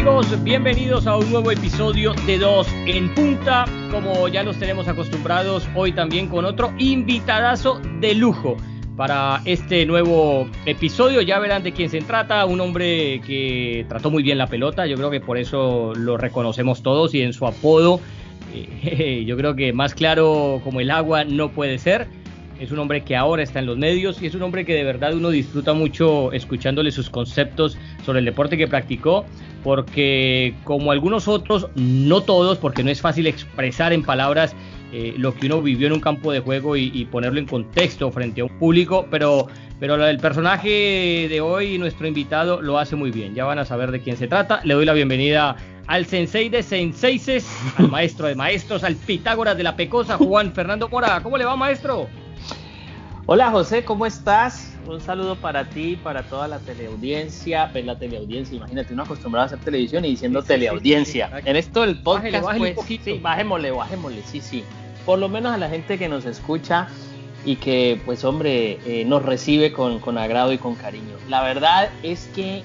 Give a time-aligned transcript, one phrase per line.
[0.00, 0.42] amigos?
[0.44, 3.66] Bienvenidos a un nuevo episodio de Dos en Punta.
[3.90, 8.56] Como ya los tenemos acostumbrados, hoy también con otro invitadazo de lujo
[8.96, 11.20] para este nuevo episodio.
[11.20, 12.46] Ya verán de quién se trata.
[12.46, 14.86] Un hombre que trató muy bien la pelota.
[14.86, 18.00] Yo creo que por eso lo reconocemos todos y en su apodo.
[18.54, 22.08] Eh, yo creo que más claro como el agua no puede ser
[22.60, 24.84] es un hombre que ahora está en los medios y es un hombre que de
[24.84, 29.24] verdad uno disfruta mucho escuchándole sus conceptos sobre el deporte que practicó,
[29.64, 34.54] porque como algunos otros, no todos, porque no es fácil expresar en palabras
[34.92, 38.42] eh, lo que uno vivió en un campo de juego y, ponerlo en contexto frente
[38.42, 39.46] a un público, pero,
[39.78, 43.34] pero el personaje de hoy, nuestro invitado, lo hace muy bien.
[43.34, 44.60] Ya van a saber de quién se trata.
[44.64, 49.62] Le doy la bienvenida al sensei de senseises, al maestro de maestros, al Pitágoras de
[49.62, 51.20] la Pecosa, Juan Fernando Mora.
[51.22, 52.08] ¿Cómo le va, maestro?
[53.32, 54.72] Hola José, ¿cómo estás?
[54.88, 57.68] Un saludo para ti, para toda la teleaudiencia.
[57.70, 61.30] Pues la teleaudiencia, imagínate, uno acostumbrado a hacer televisión y diciendo teleaudiencia.
[61.44, 64.64] en esto el podcast, bájale, pues, sí, bajémosle, bajémosle, sí, sí.
[65.06, 66.88] Por lo menos a la gente que nos escucha
[67.44, 71.14] y que, pues hombre, eh, nos recibe con, con agrado y con cariño.
[71.28, 72.64] La verdad es que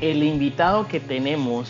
[0.00, 1.68] el invitado que tenemos,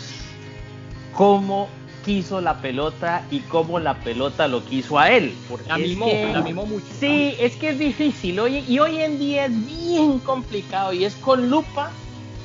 [1.15, 1.69] como
[2.05, 5.35] quiso la pelota y cómo la pelota lo quiso a él.
[5.49, 6.85] Porque la mimó, la mimó mucho.
[6.99, 11.15] Sí, es que es difícil hoy, y hoy en día es bien complicado y es
[11.15, 11.91] con lupa.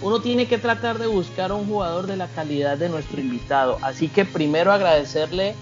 [0.03, 3.79] Uno tiene que tratar de buscar a un jugador de la calidad de nuestro invitado.
[3.83, 5.55] Así que primero agradecerle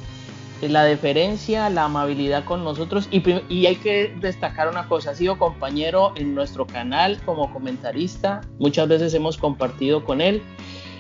[0.69, 5.39] la deferencia, la amabilidad con nosotros y, y, hay que destacar una cosa, ha sido
[5.39, 10.43] compañero en nuestro canal como comentarista, muchas veces hemos compartido con él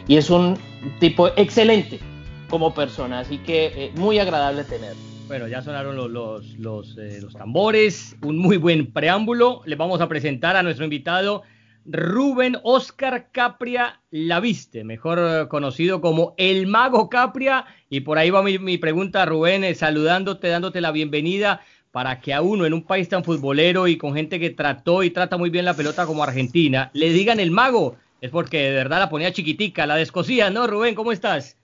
[0.06, 0.58] y es un
[1.00, 2.00] tipo excelente,
[2.48, 4.94] como persona, así que eh, muy agradable tener.
[5.26, 6.10] Bueno, ya sonaron los,
[6.58, 9.62] los, eh, los, tambores, un muy buen preámbulo.
[9.64, 11.42] Les vamos a presentar a nuestro invitado
[11.86, 17.64] Rubén Oscar Capria Laviste, mejor eh, conocido como el Mago Capria.
[17.88, 22.42] Y por ahí va mi, mi pregunta, Rubén, saludándote, dándote la bienvenida para que a
[22.42, 25.64] uno en un país tan futbolero y con gente que trató y trata muy bien
[25.64, 27.96] la pelota como Argentina, le digan el mago.
[28.20, 30.94] Es porque de verdad la ponía chiquitica, la descosía, ¿no, Rubén?
[30.94, 31.56] ¿Cómo estás?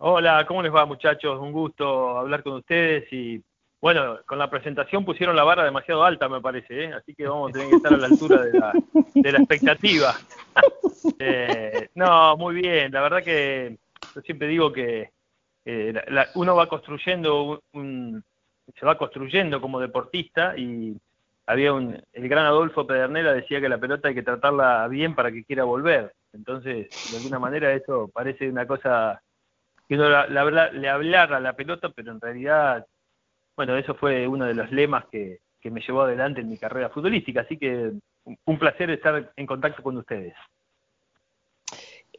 [0.00, 1.40] Hola, ¿cómo les va muchachos?
[1.40, 3.42] Un gusto hablar con ustedes y
[3.80, 6.92] bueno, con la presentación pusieron la barra demasiado alta me parece, ¿eh?
[6.92, 8.72] así que vamos a tener que estar a la altura de la,
[9.12, 10.14] de la expectativa.
[11.18, 13.76] eh, no, muy bien, la verdad que
[14.14, 15.10] yo siempre digo que
[15.64, 15.94] eh,
[16.36, 18.22] uno va construyendo, un,
[18.78, 20.96] se va construyendo como deportista y
[21.46, 25.32] había un, el gran Adolfo Pedernera decía que la pelota hay que tratarla bien para
[25.32, 26.14] que quiera volver.
[26.32, 29.20] Entonces, de alguna manera eso parece una cosa
[29.88, 32.86] que uno la, verdad le hablara a la pelota, pero en realidad,
[33.56, 36.90] bueno, eso fue uno de los lemas que, que me llevó adelante en mi carrera
[36.90, 37.92] futbolística, así que
[38.44, 40.34] un placer estar en contacto con ustedes.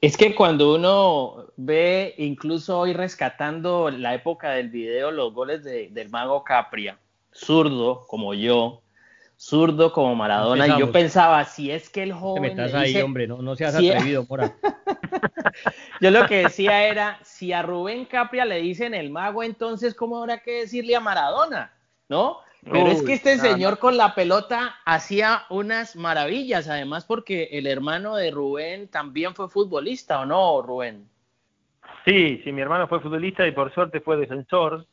[0.02, 5.90] Es que cuando uno ve, incluso hoy rescatando la época del video, los goles de,
[5.90, 6.98] del mago Capria,
[7.34, 8.82] zurdo como yo,
[9.40, 12.44] zurdo como Maradona, y yo pensaba, si es que el joven...
[12.44, 14.54] Te metas ahí, hombre, no, no seas atrevido, Mora.
[16.02, 20.18] yo lo que decía era, si a Rubén Capria le dicen el mago, entonces, ¿cómo
[20.18, 21.72] habrá que decirle a Maradona?
[22.10, 22.40] ¿No?
[22.66, 28.18] Pero es que este señor con la pelota hacía unas maravillas, además porque el hermano
[28.18, 31.08] de Rubén también fue futbolista, ¿o no, Rubén?
[32.04, 34.86] Sí, sí, mi hermano fue futbolista y por suerte fue defensor,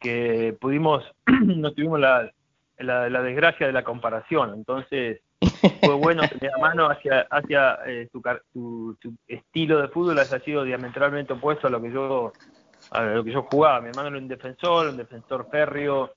[0.00, 2.32] que pudimos, no tuvimos la,
[2.78, 4.54] la, la, desgracia de la comparación.
[4.54, 5.20] Entonces,
[5.82, 11.32] fue bueno que mi hermano hacia, hacia eh, su, estilo de fútbol haya sido diametralmente
[11.32, 12.32] opuesto a lo que yo
[12.90, 13.80] a lo que yo jugaba.
[13.80, 16.12] Mi hermano era un defensor, un defensor férreo,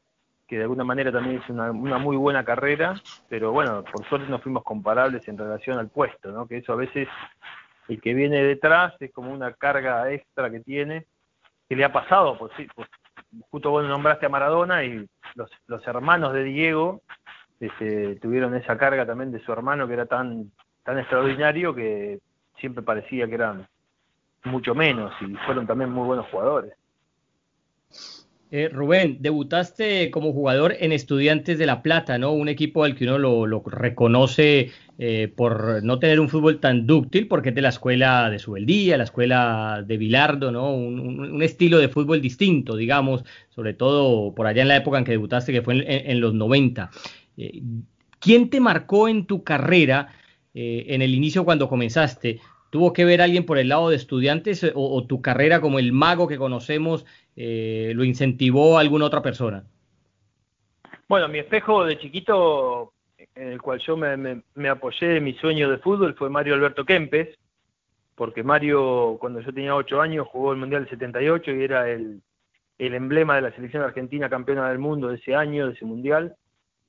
[0.47, 2.95] que de alguna manera también hizo una, una muy buena carrera,
[3.27, 6.47] pero bueno, por suerte no fuimos comparables en relación al puesto, ¿no?
[6.47, 7.07] Que eso a veces
[7.87, 11.05] el que viene detrás es como una carga extra que tiene,
[11.67, 12.87] que le ha pasado, sí, pues
[13.49, 17.01] justo vos nombraste a Maradona y los, los hermanos de Diego
[17.59, 20.51] este, tuvieron esa carga también de su hermano que era tan,
[20.83, 22.19] tan extraordinario que
[22.57, 23.67] siempre parecía que eran
[24.45, 26.73] mucho menos y fueron también muy buenos jugadores.
[28.51, 32.31] Eh, Rubén, debutaste como jugador en Estudiantes de La Plata, ¿no?
[32.31, 37.27] Un equipo al que uno lo, reconoce eh, por no tener un fútbol tan dúctil,
[37.27, 40.73] porque es de la escuela de Subeldía, la escuela de Bilardo, ¿no?
[40.73, 45.11] Un, estilo de fútbol distinto, digamos, sobre todo por allá en la época en que
[45.11, 46.89] debutaste, que fue en, los 90.
[47.37, 47.61] Eh,
[48.19, 50.09] ¿Quién te marcó en tu carrera,
[50.55, 52.41] en el inicio cuando comenzaste?
[52.69, 56.27] ¿Tuvo que ver alguien por el lado de estudiantes o, tu carrera como el mago
[56.27, 57.05] que conocemos
[57.41, 59.63] eh, lo incentivó alguna otra persona?
[61.07, 62.91] Bueno, mi espejo de chiquito,
[63.33, 67.29] en el cual yo me, apoyé en mi sueño de fútbol, fue Mario Alberto Kempes,
[68.15, 72.21] porque Mario, cuando yo tenía 8 años, jugó el Mundial del 78 y era el,
[72.77, 76.35] emblema de la selección argentina campeona del mundo de ese año, de ese Mundial.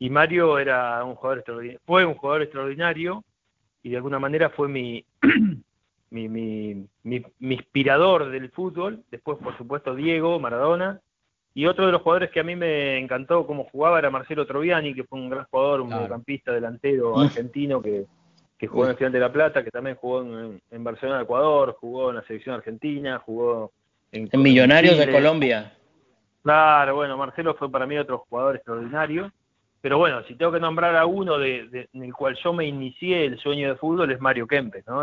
[0.01, 1.45] Y Mario era un jugador
[1.87, 3.23] fue un jugador extraordinario
[3.85, 5.05] y de alguna manera fue mi,
[6.11, 9.03] mi, mi, mi, inspirador del fútbol.
[9.11, 11.01] Después, por supuesto, Diego, Maradona.
[11.55, 14.95] Y otro de los jugadores que a mí me encantó cómo jugaba era Marcelo Troviani,
[14.95, 18.07] que fue un gran jugador, un mediocampista delantero argentino que,
[18.57, 21.77] que jugó en el Final de la Plata, que también jugó en, en Barcelona, Ecuador,
[21.81, 23.73] jugó en la selección argentina, jugó
[24.13, 25.73] en, en Millonarios de Colombia.
[26.43, 29.33] Claro, bueno, Marcelo fue para mí otro jugador extraordinario.
[29.81, 33.25] Pero bueno, si tengo que nombrar a uno de, en el cual yo me inicié
[33.25, 35.03] el sueño de fútbol es Mario Kempes, ¿no?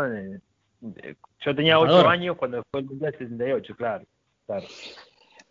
[0.80, 4.04] Yo tenía ocho años cuando fue el Mundial 78, claro,
[4.46, 4.66] claro.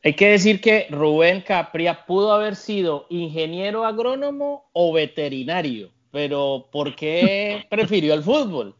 [0.04, 6.96] Hay que decir que Rubén Capria pudo haber sido ingeniero agrónomo o veterinario, pero ¿por
[6.96, 8.76] qué prefirió el fútbol?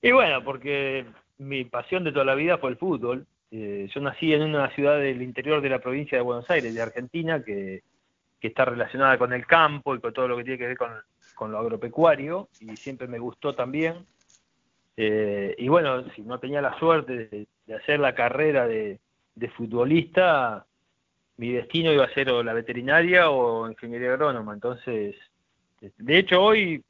[0.00, 1.06] Y bueno, porque
[1.38, 3.26] mi pasión de toda la vida fue el fútbol.
[3.50, 6.82] Eh, yo nací en una ciudad del interior de la provincia de Buenos Aires, de
[6.82, 7.82] Argentina, que
[8.42, 11.52] que está relacionada con el campo y con todo lo que tiene que ver con,
[11.52, 14.04] lo agropecuario, y siempre me gustó también.
[14.96, 19.00] Eh, y bueno, si no tenía la suerte de, hacer la carrera de,
[19.56, 20.66] futbolista,
[21.36, 24.54] mi destino iba a ser o la veterinaria o ingeniería agrónoma.
[24.54, 25.16] Entonces,
[25.80, 26.84] de hecho hoy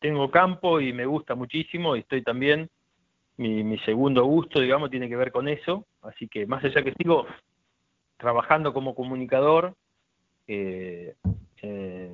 [0.00, 2.68] tengo campo y me gusta muchísimo y estoy también,
[3.36, 5.86] mi, mi segundo gusto, digamos, tiene que ver con eso.
[6.02, 7.26] Así que más allá que sigo
[8.16, 9.74] trabajando como comunicador,
[10.46, 11.14] eh,
[11.62, 12.12] eh,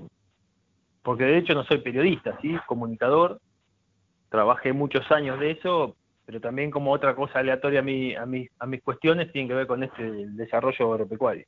[1.03, 2.57] porque de hecho no soy periodista, ¿sí?
[2.67, 3.41] comunicador,
[4.33, 5.95] trabajé muchos años de eso,
[6.27, 8.27] pero también como otra cosa aleatoria a, mi, a,
[8.67, 11.45] mis, cuestiones tiene que ver con este desarrollo agropecuario.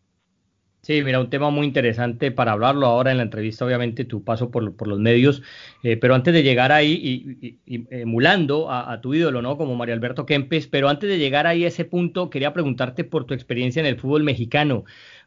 [0.82, 4.50] Sí, mira, un tema muy interesante para hablarlo ahora en la entrevista, obviamente tu paso
[4.50, 5.42] por, los medios,
[5.82, 9.56] eh, pero antes de llegar ahí, y, emulando a, a, tu ídolo, ¿no?
[9.56, 13.24] Como Mario Alberto Kempes, pero antes de llegar ahí a ese punto, quería preguntarte por
[13.24, 14.84] tu experiencia en el fútbol mexicano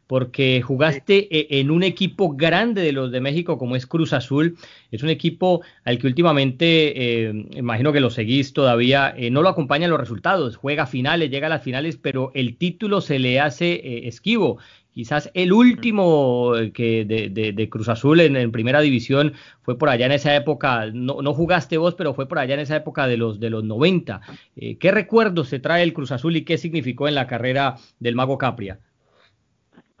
[0.08, 4.56] porque jugaste e, en un equipo grande de los de México como es Cruz Azul.
[4.90, 9.50] Es un equipo al que últimamente, eh, imagino que lo seguís todavía, eh, no lo
[9.50, 13.74] acompañan los resultados, juega finales, llega a las finales, pero el título se le hace
[13.74, 14.58] eh, esquivo.
[14.92, 20.34] Quizás el último que de, Cruz Azul en, primera división fue por allá en esa
[20.34, 23.50] época, no, no, jugaste vos, pero fue por allá en esa época de los, de
[23.50, 24.20] los 90.
[24.56, 28.38] ¿Qué recuerdos se trae el Cruz Azul y qué significó en la carrera del Mago
[28.38, 28.80] Capria?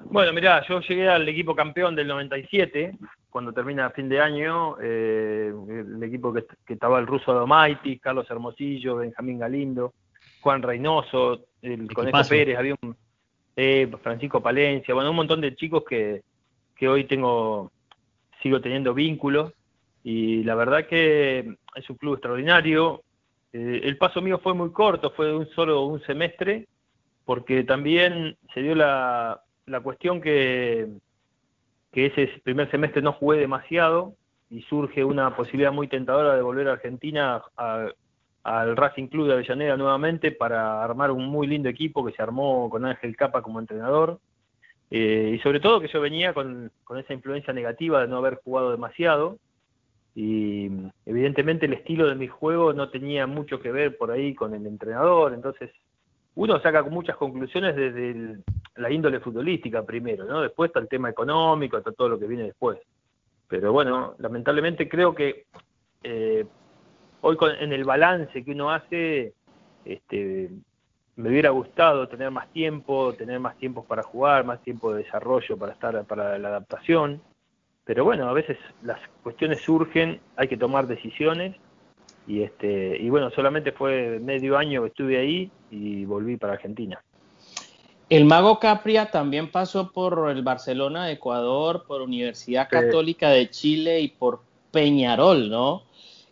[0.04, 2.96] Bueno, mirá, yo llegué al equipo campeón del 97,
[3.28, 8.96] cuando termina fin de año, eh, el equipo que, estaba el ruso Domaitis, Carlos Hermosillo,
[8.96, 9.94] Benjamín Galindo,
[10.40, 12.96] Juan Reynoso, el Conejo Pérez, había un
[13.56, 16.22] eh, Francisco Palencia, bueno, un montón de chicos que,
[16.76, 17.72] que hoy tengo,
[18.40, 19.52] sigo teniendo vínculos,
[20.04, 23.02] y la verdad que es un club extraordinario.
[23.52, 26.66] Eh, el paso mío fue muy corto, fue de un solo un semestre,
[27.24, 30.88] porque también se dio la, la cuestión que,
[31.92, 34.14] que ese primer semestre no jugué demasiado
[34.50, 37.42] y surge una posibilidad muy tentadora de volver a Argentina
[38.42, 42.70] al Racing Club de Avellaneda nuevamente para armar un muy lindo equipo que se armó
[42.70, 44.20] con Ángel Capa como entrenador.
[44.90, 48.36] Eh, y sobre todo que yo venía con, con esa influencia negativa de no haber
[48.36, 49.38] jugado demasiado
[50.14, 50.68] y
[51.06, 54.66] evidentemente el estilo de mi juego no tenía mucho que ver por ahí con el
[54.66, 55.70] entrenador, entonces
[56.34, 58.38] uno saca muchas conclusiones desde
[58.78, 60.40] la índole futbolística primero, ¿no?
[60.40, 62.78] Después está el tema económico, está todo lo que viene después.
[63.48, 65.46] Pero bueno, lamentablemente creo que
[66.02, 66.46] eh,
[67.20, 69.34] hoy en el balance que uno hace,
[69.84, 70.50] este,
[71.16, 75.56] me hubiera gustado tener más tiempo, tener más tiempo para jugar, más tiempo de desarrollo
[75.56, 77.20] para estar para la adaptación.
[77.84, 81.56] Pero bueno, a veces las cuestiones surgen, hay que tomar decisiones
[82.26, 87.02] y este y bueno solamente fue medio año que estuve ahí y volví para Argentina
[88.10, 94.00] el mago Capria también pasó por el Barcelona de Ecuador por Universidad Católica de Chile
[94.00, 95.82] y por Peñarol no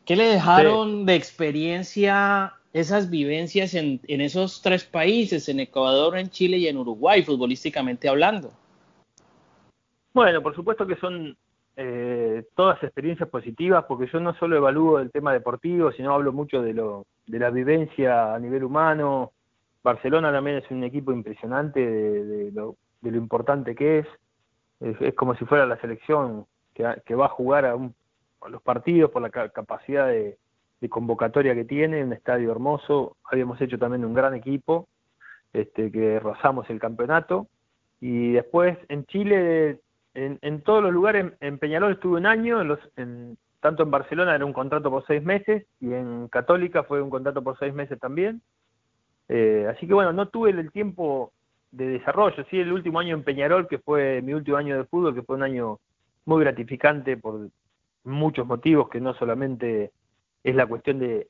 [0.04, 6.30] qué le dejaron de experiencia esas vivencias en, en esos tres países en Ecuador en
[6.30, 8.50] Chile y en Uruguay futbolísticamente hablando
[10.12, 11.36] bueno por supuesto que son
[11.78, 16.62] eh, todas experiencias positivas, porque yo no solo evalúo el tema deportivo, sino hablo mucho
[16.62, 19.32] de, lo, de la vivencia a nivel humano.
[19.86, 24.06] Barcelona también es un equipo impresionante de, lo, importante que es.
[24.80, 25.14] es.
[25.14, 27.76] como si fuera la selección que, va a jugar a,
[28.48, 30.36] los partidos por la capacidad de,
[30.90, 33.16] convocatoria que tiene, un estadio hermoso.
[33.30, 34.88] Habíamos hecho también un gran equipo
[35.52, 37.46] este, que rozamos el campeonato.
[38.00, 39.80] Y después en Chile
[40.14, 42.80] en, todos los lugares, en Peñarol estuve un año, en los,
[43.60, 47.42] tanto en Barcelona era un contrato por seis meses y en Católica fue un contrato
[47.42, 48.42] por seis meses también.
[49.28, 51.32] Eh, así que bueno, no tuve el tiempo
[51.70, 52.44] de desarrollo.
[52.50, 55.36] Sí, el último año en Peñarol, que fue mi último año de fútbol, que fue
[55.36, 55.78] un año
[56.24, 57.48] muy gratificante por
[58.04, 59.92] muchos motivos, que no solamente
[60.42, 61.28] es la cuestión de,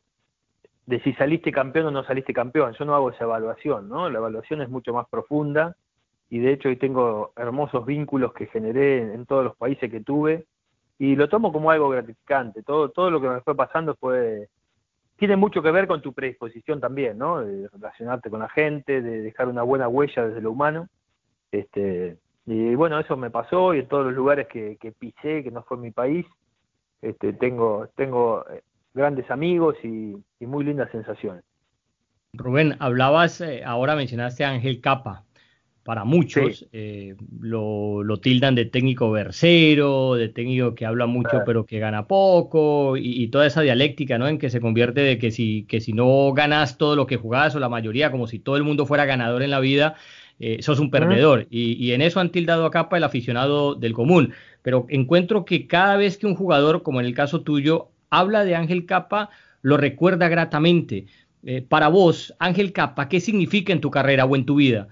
[0.86, 2.74] de si saliste campeón o no saliste campeón.
[2.78, 4.08] Yo no hago esa evaluación, ¿no?
[4.08, 5.76] La evaluación es mucho más profunda
[6.30, 10.46] y de hecho hoy tengo hermosos vínculos que generé en, todos los países que tuve
[10.98, 12.62] y lo tomo como algo gratificante.
[12.62, 14.48] Todo, todo lo que me fue pasando fue
[15.16, 17.40] tiene mucho que ver con tu predisposición también, ¿no?
[17.40, 20.88] De relacionarte con la gente, de dejar una buena huella desde lo humano.
[21.50, 25.62] Este, y bueno, eso me pasó y en todos los lugares que, pisé, que no
[25.62, 26.26] fue mi país,
[27.02, 28.62] este, tengo, tengo eh,
[28.94, 31.44] grandes amigos y, muy lindas sensaciones.
[32.32, 35.24] Rubén, hablabas, eh, ahora mencionaste a Ángel Capa
[35.86, 41.78] para muchos eh, lo, tildan de técnico versero, de técnico que habla mucho pero que
[41.78, 44.26] gana poco y, toda esa dialéctica, ¿no?
[44.26, 47.54] En que se convierte de que si, que si no ganas todo lo que jugás
[47.54, 49.94] o la mayoría, como si todo el mundo fuera ganador en la vida,
[50.40, 51.46] eh, sos un perdedor.
[51.50, 54.32] y, en eso han tildado a capa el aficionado del común.
[54.62, 58.56] Pero encuentro que cada vez que un jugador, como en el caso tuyo, habla de
[58.56, 59.30] Ángel Capa,
[59.62, 61.06] lo recuerda gratamente.
[61.44, 64.88] Eh, para vos, Ángel Capa, ¿qué significa en tu carrera o en tu vida?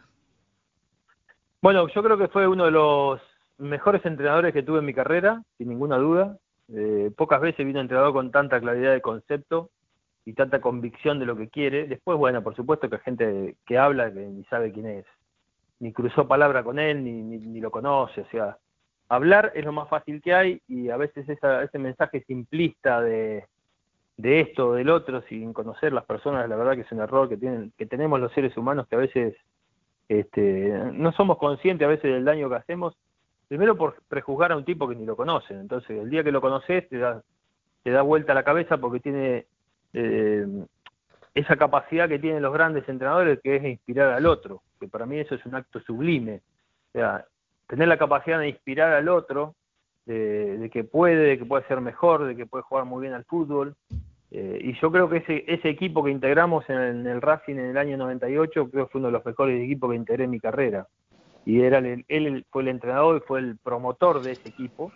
[1.65, 3.23] Bueno, yo creo que fue uno de los
[3.57, 6.37] mejores entrenadores que tuve en mi carrera, sin ninguna duda.
[6.69, 9.71] Eh, pocas veces vino entrenador con tanta claridad de concepto
[10.27, 11.87] y tanta convicción de lo que quiere.
[11.87, 15.07] Después, bueno, por supuesto que hay gente que habla que ni sabe quién es,
[15.81, 18.21] ni cruzó palabra con él, ni, ni, lo conoce.
[18.21, 18.59] O sea,
[19.09, 23.47] hablar es lo más fácil que hay y a veces ese mensaje simplista de,
[24.19, 27.27] de esto o del otro, sin conocer las personas, la verdad que es un error
[27.27, 29.35] que, tienen, que tenemos los seres humanos que a veces
[30.09, 32.97] este, no somos conscientes a veces del daño que hacemos,
[33.49, 35.61] primero por prejuzgar a un tipo que ni lo conocen.
[35.61, 37.23] Entonces, el día que lo conoces, te da,
[37.83, 39.47] te da vuelta la cabeza porque tiene
[39.93, 40.47] eh,
[41.35, 45.19] esa capacidad que tienen los grandes entrenadores, que es inspirar al otro, que para mí
[45.19, 46.43] eso es un acto sublime.
[46.89, 47.25] O sea,
[47.67, 49.55] tener la capacidad de inspirar al otro,
[50.07, 53.15] de, de que puede, de que puede ser mejor, de que puede jugar muy bien
[53.15, 53.75] al fútbol,
[54.37, 57.97] eh, y yo creo que ese, equipo que integramos en el, Racing en el año
[57.97, 60.89] 98, creo que fue uno de los mejores equipos que integré en mi carrera.
[61.47, 64.91] Y era él fue el entrenador y fue el promotor de ese equipo.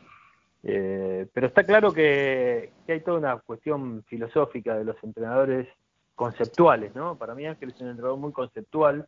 [0.65, 5.69] Eh, pero está claro que, hay toda una cuestión filosófica de los entrenadores
[6.17, 7.17] conceptuales, ¿no?
[7.17, 9.07] Para mí Ángel es un entrenador muy conceptual,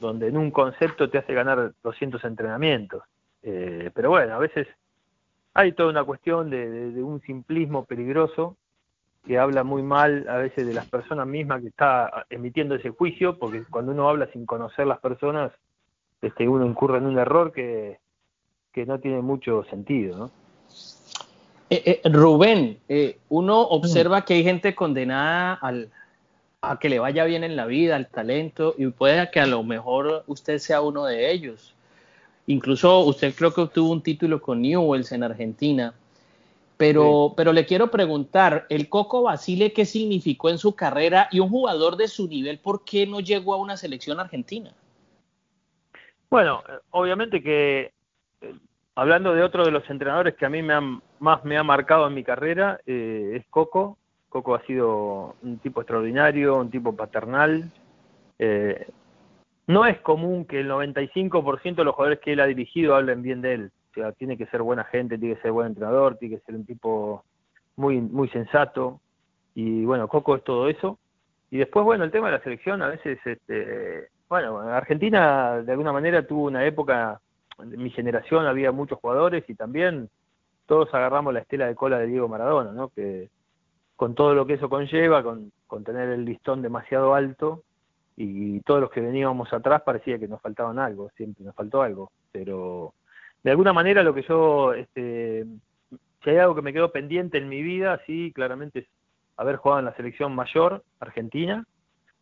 [0.00, 3.04] donde en un concepto te hace ganar 200 entrenamientos.
[3.42, 4.68] Eh, pero bueno, a veces
[5.54, 8.58] hay toda una cuestión de un simplismo peligroso
[9.24, 13.38] que habla muy mal a veces de las personas mismas que está emitiendo ese juicio,
[13.38, 15.52] porque cuando uno habla sin conocer las personas,
[16.20, 17.98] este, uno incurre en un error que,
[18.72, 20.30] que no tiene mucho sentido, ¿no?
[21.70, 25.88] Eh, eh, Rubén, eh, uno observa que hay gente condenada al,
[26.60, 29.62] a que le vaya bien en la vida, al talento, y puede que a lo
[29.62, 31.74] mejor usted sea uno de ellos.
[32.46, 35.94] Incluso usted creo que obtuvo un título con Newells en Argentina.
[36.76, 41.28] Pero, pero le quiero preguntar, el Coco Basile, ¿qué significó en su carrera?
[41.30, 44.74] Y un jugador de su nivel, ¿por qué no llegó a una selección argentina?
[46.28, 47.92] Bueno, obviamente que
[48.40, 48.54] eh,
[48.94, 52.06] hablando de otro de los entrenadores que a mí me han, más me ha marcado
[52.06, 53.98] en mi carrera, eh, es Coco.
[54.28, 57.70] Coco ha sido un tipo extraordinario, un tipo paternal.
[58.38, 58.88] Eh,
[59.66, 63.42] no es común que el 95% de los jugadores que él ha dirigido hablen bien
[63.42, 63.72] de él.
[63.94, 66.64] Sea, tiene que ser buena gente, tiene que ser buen entrenador, tiene que ser un
[66.64, 67.24] tipo
[67.76, 69.00] muy, muy sensato.
[69.54, 70.98] Y bueno, Coco es todo eso.
[71.50, 75.92] Y después, bueno, el tema de la selección, a veces, este, bueno, Argentina de alguna
[75.92, 77.20] manera tuvo una época,
[77.58, 80.08] en mi generación había muchos jugadores y también
[80.64, 82.88] todos agarramos la estela de cola de Diego Maradona, ¿no?
[82.88, 83.28] Que
[83.96, 87.62] con todo lo que eso conlleva, con, con tener el listón demasiado alto
[88.16, 92.10] y todos los que veníamos atrás parecía que nos faltaban algo, siempre nos faltó algo,
[92.30, 92.94] pero
[93.42, 95.44] de alguna manera lo que yo, este,
[96.22, 98.86] si hay algo que me quedó pendiente en mi vida, sí, claramente es
[99.36, 101.64] haber jugado en la selección mayor argentina,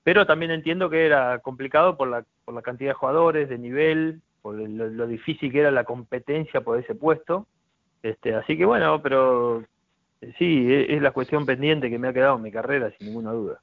[0.02, 4.20] pero también entiendo que era complicado por la, por la cantidad de jugadores, de nivel,
[4.40, 7.46] por lo, difícil que era la competencia por ese puesto.
[8.02, 9.62] Este, así que bueno, pero
[10.38, 13.32] sí, es, es la cuestión pendiente que me ha quedado en mi carrera, sin ninguna
[13.32, 13.60] duda.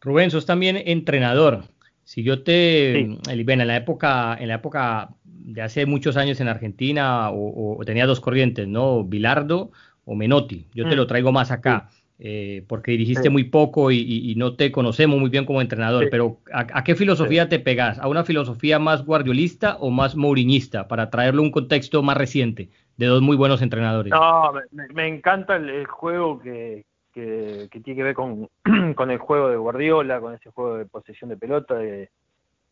[0.00, 1.64] Rubén, sos también entrenador.
[2.04, 5.10] Si yo te, en la época, en la época
[5.44, 9.04] de hace muchos años en Argentina, o, tenía dos corrientes, ¿no?
[9.04, 9.70] Bilardo
[10.04, 10.66] o Menotti.
[10.74, 10.98] Yo te mm.
[10.98, 11.88] lo traigo más acá.
[12.24, 16.84] eh, porque dirigiste muy poco y, no te conocemos muy bien como entrenador, pero ¿a,
[16.84, 17.98] qué filosofía te pegas?
[17.98, 22.68] ¿A una filosofía más guardiolista o más mouriñista para traerlo a un contexto más reciente
[22.96, 24.12] de dos muy buenos entrenadores?
[24.12, 28.48] No, me, encanta el, juego que, tiene que ver con,
[28.94, 32.08] con, el juego de Guardiola, con ese juego de posesión de pelota, de,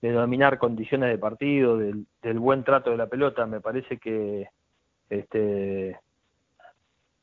[0.08, 3.46] dominar condiciones de partido, del, del, buen trato de la pelota.
[3.46, 4.48] Me parece que
[5.10, 5.98] este,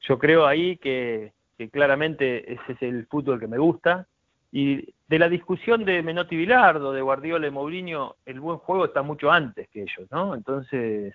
[0.01, 1.33] yo creo ahí que
[1.71, 4.07] claramente ese es el fútbol que me gusta.
[4.51, 9.01] Y de la discusión de Menotti Bilardo, de Guardiola y Mourinho, el buen juego está
[9.01, 10.35] mucho antes que ellos, ¿no?
[10.35, 11.13] Entonces,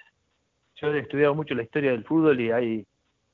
[0.77, 2.87] yo he estudiado mucho la historia del fútbol y hay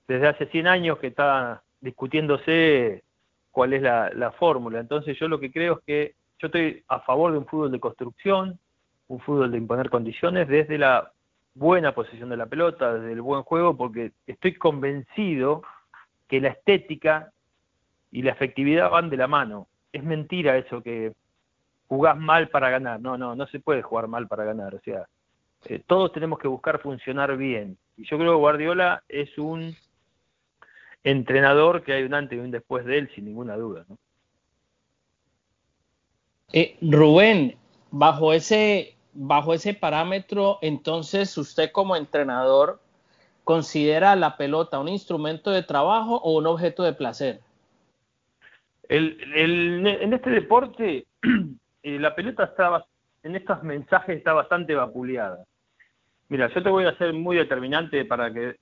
[0.07, 3.03] desde hace 100 años que está discutiéndose
[3.51, 4.81] cuál es la fórmula.
[4.81, 7.81] Entonces, yo lo que creo es que yo estoy a favor de un fútbol de
[7.81, 8.59] construcción,
[9.09, 11.13] un fútbol de imponer condiciones desde la
[11.55, 15.63] buena posición de la pelota, desde el buen juego, porque estoy convencido
[16.29, 17.33] que la estética
[18.13, 19.67] y la efectividad van de la mano.
[19.93, 21.13] Es mentira eso que
[21.89, 23.01] jugás mal para ganar.
[23.01, 24.75] No, no, no se puede jugar mal para ganar.
[24.75, 25.07] O sea,
[25.67, 27.77] eh, todos tenemos que buscar funcionar bien.
[27.97, 29.75] Y yo creo que Guardiola es un
[31.03, 33.85] entrenador que hay un antes y un después de él, sin ninguna duda.
[33.89, 33.99] ¿no?
[36.53, 37.57] Eh, Rubén,
[37.91, 42.81] bajo ese, bajo ese parámetro, entonces usted como entrenador
[43.45, 47.41] considera la pelota un instrumento de trabajo o un objeto de placer?
[48.91, 51.07] en este deporte,
[51.83, 52.87] eh, la pelota está,
[53.23, 55.45] en estos mensajes está bastante vapuleada.
[56.31, 58.57] Mira, yo te voy a ser muy determinante para que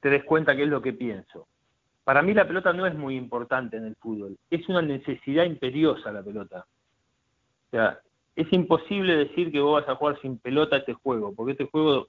[0.00, 1.46] te des cuenta qué es lo que pienso.
[2.04, 6.12] Para mí la pelota no es muy importante en el fútbol, es una necesidad imperiosa
[6.12, 6.64] la pelota.
[7.66, 7.98] O sea,
[8.34, 12.08] es imposible decir que vos vas a jugar sin pelota este juego, porque este juego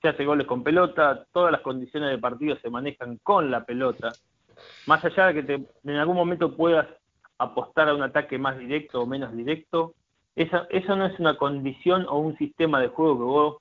[0.00, 4.12] se hace goles con pelota, todas las condiciones de partido se manejan con la pelota.
[4.86, 5.54] Más allá de que te,
[5.84, 6.86] en algún momento puedas
[7.38, 9.94] apostar a un ataque más directo o menos directo,
[10.36, 13.56] esa, eso no es una condición o un sistema de juego que vos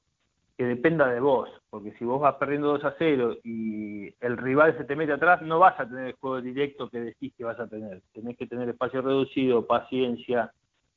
[0.57, 4.75] que dependa de vos, porque si vos vas perdiendo 2 a 0 y el rival
[4.75, 7.59] se te mete atrás, no vas a tener el juego directo que decís que vas
[7.59, 8.01] a tener.
[8.11, 10.51] Tenés que tener espacio reducido, paciencia,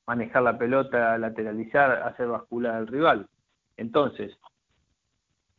[0.06, 3.26] manejar la pelota, lateralizar, hacer bascular al rival.
[3.76, 4.32] Entonces,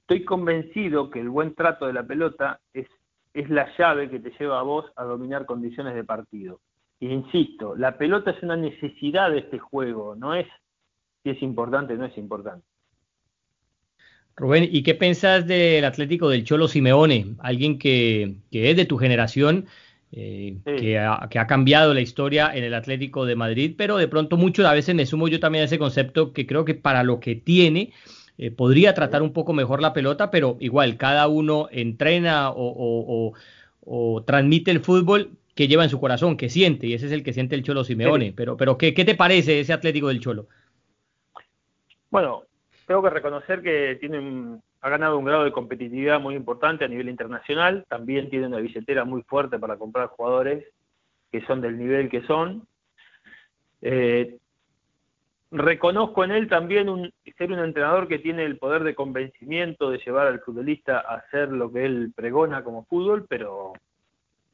[0.01, 2.87] estoy convencido que el buen trato de la pelota es,
[3.33, 6.59] es la llave que te lleva a vos a dominar condiciones de partido.
[6.99, 10.47] Y insisto, la pelota es una necesidad de este juego, no es
[11.23, 12.65] si es importante o no es importante.
[14.35, 17.35] Rubén, ¿y qué pensás del Atlético del Cholo Simeone?
[17.39, 19.67] Alguien que, es de tu generación,
[20.13, 24.09] eh, que, ha, que, ha, cambiado la historia en el Atlético de Madrid, pero de
[24.09, 27.03] pronto mucho, a veces me sumo yo también a ese concepto que creo que para
[27.03, 27.93] lo que tiene,
[28.37, 33.33] eh, podría tratar un poco mejor la pelota, pero igual cada uno entrena o,
[34.25, 37.33] transmite el fútbol que lleva en su corazón, que siente, y ese es el que
[37.33, 38.33] siente el Cholo Simeone.
[38.35, 40.47] Pero, pero ¿qué, te parece ese Atlético del Cholo?
[42.09, 42.43] Bueno,
[42.87, 47.09] tengo que reconocer que tiene ha ganado un grado de competitividad muy importante a nivel
[47.09, 50.65] internacional, también tiene una billetera muy fuerte para comprar jugadores
[51.31, 52.67] que son del nivel que son.
[53.81, 54.37] Eh,
[55.51, 60.27] reconozco en él también ser un entrenador que tiene el poder de convencimiento de llevar
[60.27, 63.73] al futbolista a hacer lo que él pregona como fútbol, pero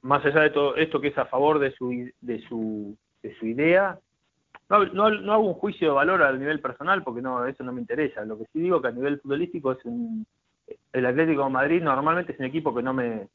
[0.01, 3.45] más allá de todo esto que es a favor de su, de su, de su
[3.45, 3.99] idea,
[4.69, 7.81] no, no, hago un juicio de valor a nivel personal porque no eso no me
[7.81, 8.25] interesa.
[8.25, 10.25] Lo que sí digo que a nivel futbolístico es un,
[10.93, 13.27] el Atlético Madrid normalmente es un equipo que no me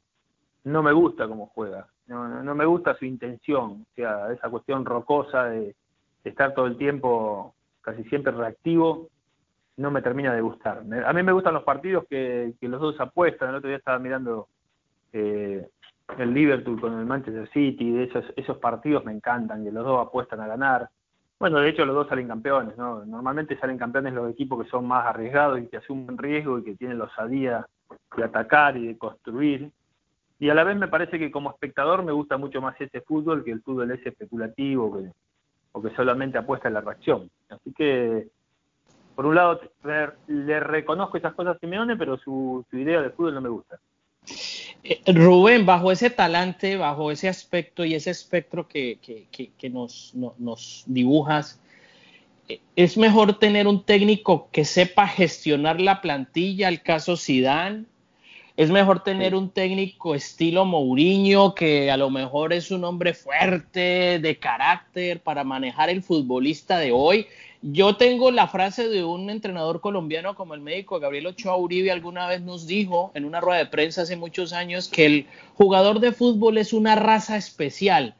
[0.65, 4.85] no me gusta cómo juega, no, no me gusta su intención, o sea, esa cuestión
[4.85, 5.75] rocosa de
[6.23, 9.09] estar todo el tiempo casi siempre reactivo,
[9.77, 10.83] no me termina de gustar.
[11.05, 13.49] A mí me gustan los partidos que, los dos apuestan.
[13.49, 14.47] El otro día estaba mirando
[15.11, 15.67] eh,
[16.17, 20.41] el Liverpool con el Manchester City, esos, esos partidos me encantan, que los dos apuestan
[20.41, 20.89] a ganar.
[21.43, 23.03] Bueno, de hecho los dos salen campeones, ¿no?
[23.03, 26.75] Normalmente salen campeones los equipos que son más arriesgados y que asumen riesgo y que
[26.75, 27.67] tienen la osadía
[28.15, 29.69] de atacar y de construir.
[30.39, 33.43] Y a la vez me parece que como espectador me gusta mucho más ese fútbol
[33.43, 35.11] que el fútbol ese especulativo, que
[35.73, 37.29] o que solamente apuesta en la reacción.
[37.49, 38.29] Así que,
[39.13, 39.59] por un lado,
[40.27, 43.79] le reconozco esas cosas a Simeone, pero su, idea de fútbol no me gusta.
[44.83, 48.99] Eh, Rubén, bajo ese talante, bajo ese aspecto y ese espectro que,
[49.71, 51.59] nos, nos dibujas,
[52.49, 57.87] eh, ¿es mejor tener un técnico que sepa gestionar la plantilla, al caso Sidán,
[58.55, 64.19] es mejor tener un técnico estilo Mourinho, que a lo mejor es un hombre fuerte,
[64.19, 67.25] de carácter, para manejar el futbolista de hoy.
[67.63, 72.27] Yo tengo la frase de un entrenador colombiano como el médico Gabriel Ochoa Uribe, alguna
[72.27, 76.11] vez nos dijo en una rueda de prensa hace muchos años que el jugador de
[76.11, 78.15] fútbol es una raza especial.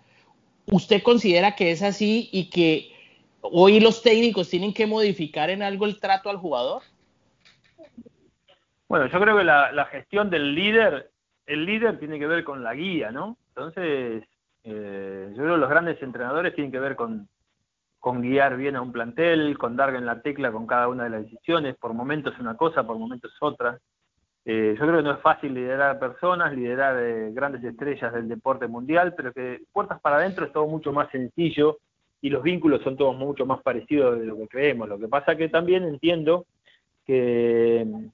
[0.65, 2.91] ¿Usted considera que es así y que
[3.41, 6.82] hoy los técnicos tienen que modificar en algo el trato al jugador?
[8.93, 11.10] Bueno, yo creo que la, gestión del líder,
[11.47, 13.38] el líder tiene que ver con la guía, ¿no?
[13.47, 14.23] Entonces,
[14.63, 17.27] eh, yo creo que los grandes entrenadores tienen que ver con,
[18.03, 21.23] guiar bien a un plantel, con dar en la tecla con cada una de las
[21.23, 23.79] decisiones, por momentos una cosa, por momentos es otra.
[24.45, 28.67] Eh, yo creo que no es fácil liderar personas, liderar eh, grandes estrellas del deporte
[28.67, 31.79] mundial, pero que puertas para adentro es todo mucho más sencillo
[32.21, 34.88] y los vínculos son todos mucho más parecidos de lo que creemos.
[34.88, 36.45] Lo que pasa que también entiendo
[37.08, 38.12] que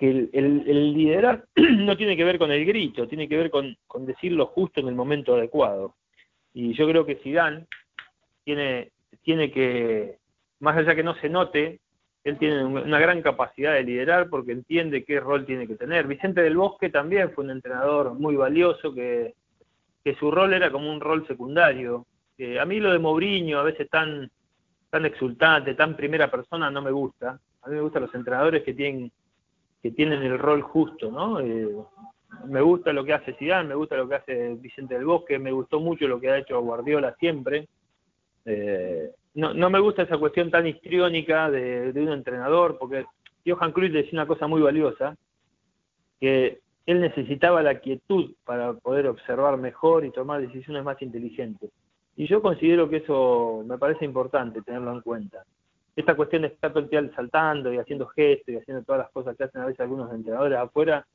[0.00, 4.06] que el, liderar no tiene que ver con el grito, tiene que ver con, con
[4.06, 5.94] decir lo justo en el momento adecuado.
[6.54, 7.66] Y yo creo que Zidane
[8.42, 10.16] tiene, tiene que,
[10.60, 11.80] más allá que no se note,
[12.24, 16.06] él tiene una gran capacidad de liderar porque entiende qué rol tiene que tener.
[16.06, 19.34] Vicente del Bosque también fue un entrenador muy valioso que,
[20.02, 22.06] que su rol era como un rol secundario.
[22.58, 24.30] a mí lo de Mourinho, a veces tan,
[24.88, 27.38] tan exultante, tan primera persona, no me gusta.
[27.62, 29.12] A mí me gustan los entrenadores que tienen
[29.82, 31.40] que tienen el rol justo, ¿no?
[31.40, 31.74] Eh,
[32.46, 35.52] me gusta lo que hace Zidane, me gusta lo que hace Vicente del Bosque, me
[35.52, 37.68] gustó mucho lo que ha hecho Guardiola siempre.
[38.44, 43.04] Eh, no, no me gusta esa cuestión tan histriónica de, un entrenador, porque
[43.46, 45.16] Johan Cruyff decía una cosa muy valiosa,
[46.20, 51.70] que él necesitaba la quietud para poder observar mejor y tomar decisiones más inteligentes.
[52.16, 55.44] Y yo considero que eso me parece importante tenerlo en cuenta
[55.96, 59.36] esta cuestión de estar todo el saltando y haciendo gestos y haciendo todas las cosas
[59.36, 61.06] que hacen a veces algunos entrenadores afuera,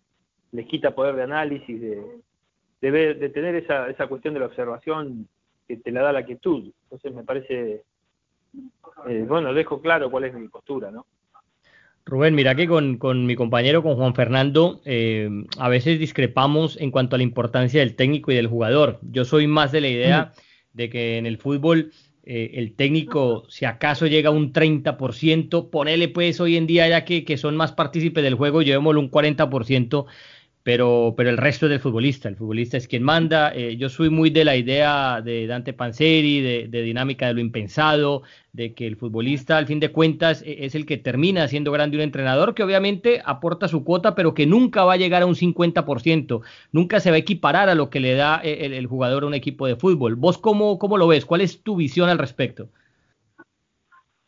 [0.51, 2.03] les quita poder de análisis, de,
[2.81, 5.27] de, tener esa, esa cuestión de la observación
[5.67, 6.71] que te la da la quietud.
[6.83, 7.83] Entonces me parece,
[9.07, 11.05] eh, bueno, dejo claro cuál es mi postura, ¿no?
[12.07, 16.91] Rubén, mira que con, con mi compañero, con Juan Fernando, eh, a veces discrepamos en
[16.91, 18.99] cuanto a la importancia del técnico y del jugador.
[19.01, 20.31] Yo soy más de la idea
[20.73, 21.91] de que en el fútbol
[22.25, 27.05] eh, el técnico, si acaso llega a un 30%, ponele pues hoy en día ya
[27.05, 30.05] que, que son más partícipes del juego, llevémoslo un 40%,
[30.65, 32.27] pero, pero el resto es del futbolista.
[32.27, 33.53] El futbolista es quien manda.
[33.53, 38.23] Eh, yo soy muy de la idea de Dante Panzeri, de, dinámica de lo impensado,
[38.51, 41.97] de que el futbolista, al fin de cuentas, e, es el que termina siendo grande
[41.97, 45.35] un entrenador que obviamente aporta su cuota, pero que nunca va a llegar a un
[45.35, 49.27] 50%, nunca se va a equiparar a lo que le da eh, el, jugador a
[49.27, 50.15] un equipo de fútbol.
[50.15, 51.27] ¿Vos cómo, cómo lo ves?
[51.27, 52.69] ¿Cuál es tu visión al respecto?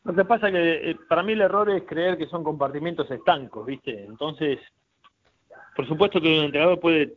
[0.04, 3.65] Lo que pasa que eh, para mí el error es creer que son compartimentos estancos,
[3.65, 4.06] ¿viste?
[4.06, 4.60] Entonces,
[5.77, 7.13] por supuesto que un entrenador puede,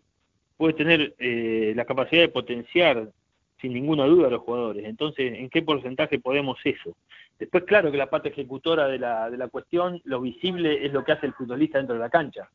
[0.59, 3.09] puede tener eh, la capacidad de potenciar
[3.59, 4.85] sin ninguna duda a los jugadores.
[4.85, 6.94] Entonces, ¿en qué porcentaje podemos eso?
[7.38, 11.03] Después, claro que la parte ejecutora de la, de la cuestión, lo visible es lo
[11.03, 12.51] que hace el futbolista dentro de la cancha.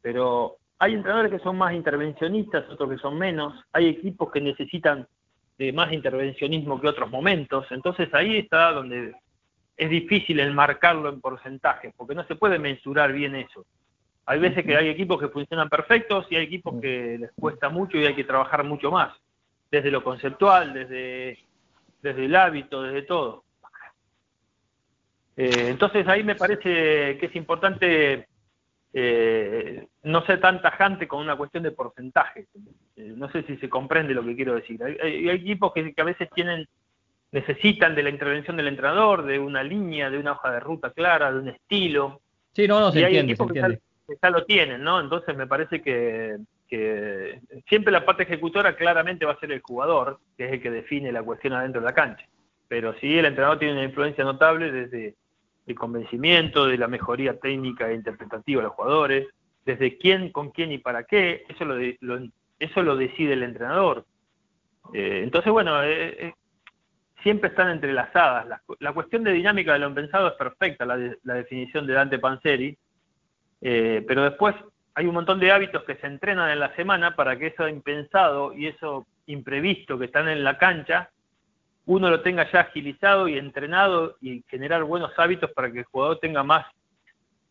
[0.00, 3.52] Pero hay entrenadores que son más intervencionistas, otros que son menos.
[3.72, 5.08] Hay equipos que necesitan
[5.58, 7.66] de más intervencionismo que otros momentos.
[7.70, 9.16] Entonces ahí está donde
[9.76, 13.66] es difícil el marcarlo en porcentaje, porque no se puede mensurar bien eso.
[14.26, 17.98] Hay veces que hay equipos que funcionan perfectos y hay equipos que les cuesta mucho
[17.98, 19.12] y hay que trabajar mucho más,
[19.70, 21.38] desde lo conceptual, desde,
[22.02, 23.44] desde el hábito, desde todo.
[25.36, 28.26] Eh, entonces ahí me parece que es importante
[28.92, 32.46] eh, no ser tan tajante con una cuestión de porcentaje.
[32.96, 34.82] Eh, no sé si se comprende lo que quiero decir.
[34.84, 36.68] Hay, equipos que, a veces tienen
[37.32, 41.32] necesitan de la intervención del entrenador, de una línea, de una hoja de ruta clara,
[41.32, 42.20] de un estilo.
[42.52, 43.80] Sí, no, no, se entiende, se entiende
[44.22, 45.00] ya lo tienen, ¿no?
[45.00, 46.38] Entonces me parece que,
[47.68, 51.10] siempre la parte ejecutora claramente va a ser el jugador, que es el que define
[51.10, 52.24] la cuestión adentro de la cancha.
[52.68, 55.16] Pero sí, el entrenador tiene una influencia notable desde
[55.66, 59.26] el convencimiento, de la mejoría técnica e interpretativa de los jugadores,
[59.64, 61.76] desde quién, con quién y para qué, eso lo,
[62.58, 64.04] eso lo decide el entrenador.
[64.92, 66.34] Eh, entonces, bueno, eh, eh,
[67.22, 68.60] siempre están entrelazadas.
[68.78, 72.76] La, cuestión de dinámica de lo pensado es perfecta, la, la definición de Dante Panzeri,
[73.60, 74.54] eh, pero después
[74.94, 78.52] hay un montón de hábitos que se entrenan en la semana para que eso impensado
[78.54, 81.10] y eso imprevisto que están en la cancha,
[81.86, 86.18] uno lo tenga ya agilizado y entrenado y generar buenos hábitos para que el jugador
[86.20, 86.66] tenga más,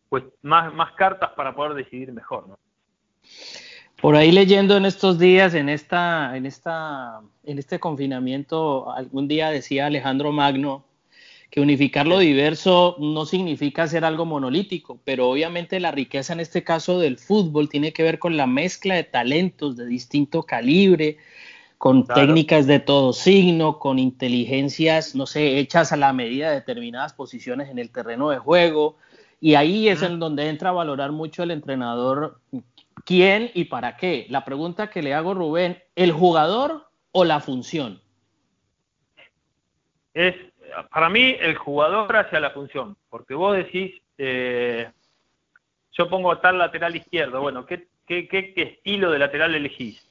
[0.08, 2.58] pues, más, más cartas para poder decidir mejor.
[4.00, 9.50] Por ahí leyendo en estos días, en esta, en esta, en este confinamiento, algún día
[9.50, 10.86] decía Alejandro Magno
[11.50, 16.62] que unificar lo diverso no significa ser algo monolítico, pero obviamente la riqueza en este
[16.62, 21.18] caso del fútbol tiene que ver con la mezcla de talentos de distinto calibre,
[21.76, 27.14] con técnicas de todo signo, con inteligencias, no sé, hechas a la medida de determinadas
[27.14, 28.96] posiciones en el terreno de juego.
[29.40, 32.38] Y ahí es en donde entra a valorar mucho el entrenador
[33.04, 34.26] quién y para qué.
[34.28, 38.02] La pregunta que le hago, Rubén, ¿el jugador o la función?
[40.12, 40.34] Es,
[40.90, 44.90] para mí, el jugador hacia la función, porque vos decís, eh,
[45.92, 50.10] yo pongo tal lateral izquierdo, bueno, ¿qué, estilo de lateral elegís?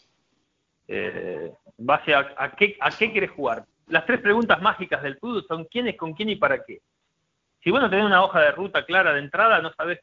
[0.89, 3.63] eh, base a, qué, a qué quieres jugar.
[3.87, 6.81] Las tres preguntas mágicas del fútbol son quién es con quién y para qué.
[7.63, 9.99] Si vos no tenés una hoja de ruta clara de entrada, no sabes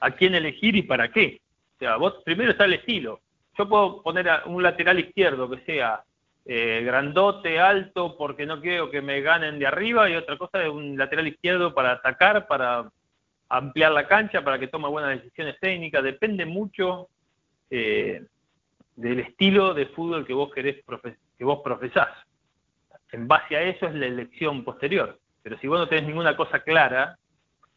[0.00, 1.40] a quién elegir y para qué.
[1.76, 3.20] O sea, vos primero está el estilo.
[3.58, 6.02] Yo puedo poner un lateral izquierdo que sea
[6.44, 10.68] eh, grandote, alto, porque no quiero que me ganen de arriba, y otra cosa es
[10.68, 12.90] un lateral izquierdo para atacar, para
[13.48, 16.02] ampliar la cancha, para que tome buenas decisiones técnicas.
[16.02, 17.08] Depende mucho
[17.70, 18.24] eh,
[18.96, 20.84] del estilo de fútbol que vos querés
[21.38, 22.08] que vos profesás.
[23.12, 25.18] En base a eso es la elección posterior.
[25.42, 27.18] Pero si vos no tenés ninguna cosa clara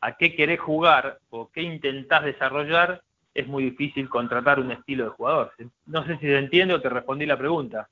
[0.01, 3.01] a qué querés jugar o qué intentás desarrollar,
[3.33, 5.51] es muy difícil contratar un estilo de jugador.
[5.85, 7.89] No sé si se entiende o te respondí la pregunta.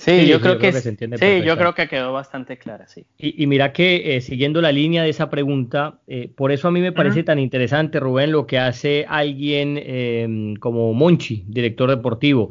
[0.00, 3.04] Sí, yo, creo, que, sí, yo creo que quedó bastante clara, sí.
[3.18, 6.80] Y, mira que eh, siguiendo la línea de esa pregunta, eh, por eso a mí
[6.80, 12.50] me parece tan interesante, Rubén, lo que hace alguien em, como Monchi, director deportivo.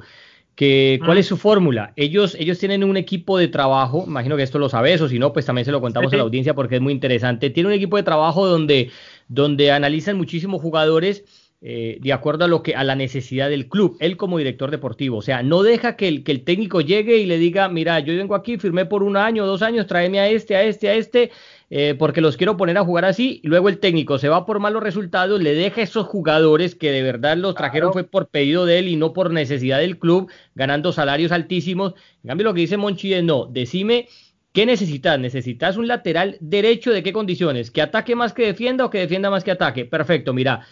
[0.53, 1.91] Que, ¿Cuál es su fórmula?
[1.95, 5.33] Ellos, ellos tienen un equipo de trabajo, imagino que esto lo sabes, o si no,
[5.33, 7.49] pues también se lo contamos a la audiencia porque es muy interesante.
[7.49, 8.91] Tiene un equipo de trabajo donde,
[9.27, 13.97] donde analizan muchísimos jugadores eh, de acuerdo a lo que a la necesidad del club,
[13.99, 17.25] él como director deportivo, o sea, no deja que el, que el técnico llegue y
[17.25, 20.55] le diga, mira, yo vengo aquí, firmé por un año, dos años, tráeme a este,
[20.55, 21.31] a este, a este,
[21.69, 24.59] eh, porque los quiero poner a jugar así, y luego el técnico se va por
[24.59, 28.65] malos resultados, le deja a esos jugadores que de verdad los trajeron fue por pedido
[28.65, 31.93] de él y no por necesidad del club, ganando salarios altísimos.
[32.23, 34.07] En cambio, lo que dice Monchi es, no, decime
[34.51, 35.19] ¿Qué necesitas?
[35.19, 37.69] ¿Necesitas un lateral derecho de qué condiciones?
[37.69, 39.85] ¿Que ataque más que defienda o que defienda más que ataque?
[39.85, 40.65] Perfecto, mira,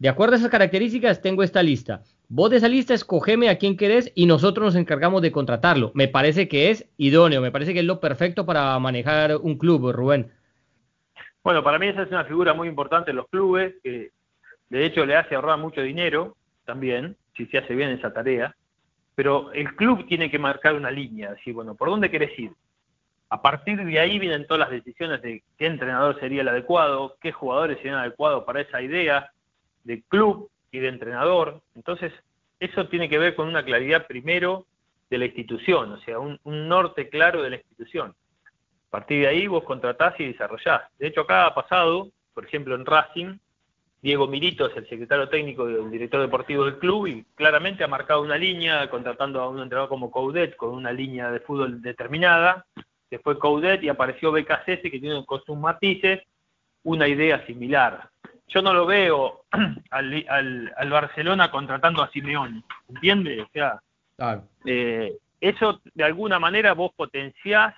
[0.00, 2.00] de acuerdo a esas características, tengo esta lista.
[2.30, 5.92] Vos de esa lista escogeme a quién querés y nosotros nos encargamos de contratarlo.
[5.94, 9.92] Me parece que es idóneo, me parece que es lo perfecto para manejar un club,
[9.92, 10.32] Rubén.
[11.44, 14.10] Bueno, para mí esa es una figura muy importante en los clubes, que
[14.70, 16.34] de hecho le hace ahorrar mucho dinero
[16.64, 18.56] también, si se hace bien esa tarea,
[19.14, 22.52] pero el club tiene que marcar una línea, decir, bueno, ¿por dónde querés ir?
[23.28, 27.32] A partir de ahí vienen todas las decisiones de qué entrenador sería el adecuado, qué
[27.32, 29.30] jugadores serían adecuados para esa idea,
[29.84, 31.60] de club y de entrenador.
[31.74, 32.12] Entonces,
[32.58, 34.66] eso tiene que ver con una claridad primero
[35.08, 38.14] de la institución, o sea, un, norte claro de la institución.
[38.88, 40.82] A partir de ahí vos contratás y desarrollás.
[40.98, 43.38] De hecho, acá ha pasado, por ejemplo, en Racing,
[44.02, 47.88] Diego Milito es el secretario técnico y el director deportivo del club y claramente ha
[47.88, 52.64] marcado una línea, contratando a un entrenador como Coudet con una línea de fútbol determinada.
[53.22, 56.20] Fue Coudet y apareció BKC que tiene con sus matices
[56.82, 58.08] una idea similar
[58.50, 59.44] yo no lo veo
[59.90, 63.42] al, al, Barcelona contratando a Simeone, ¿entiendes?
[63.42, 63.80] O sea,
[64.64, 67.74] eh, eso de alguna manera vos potenciás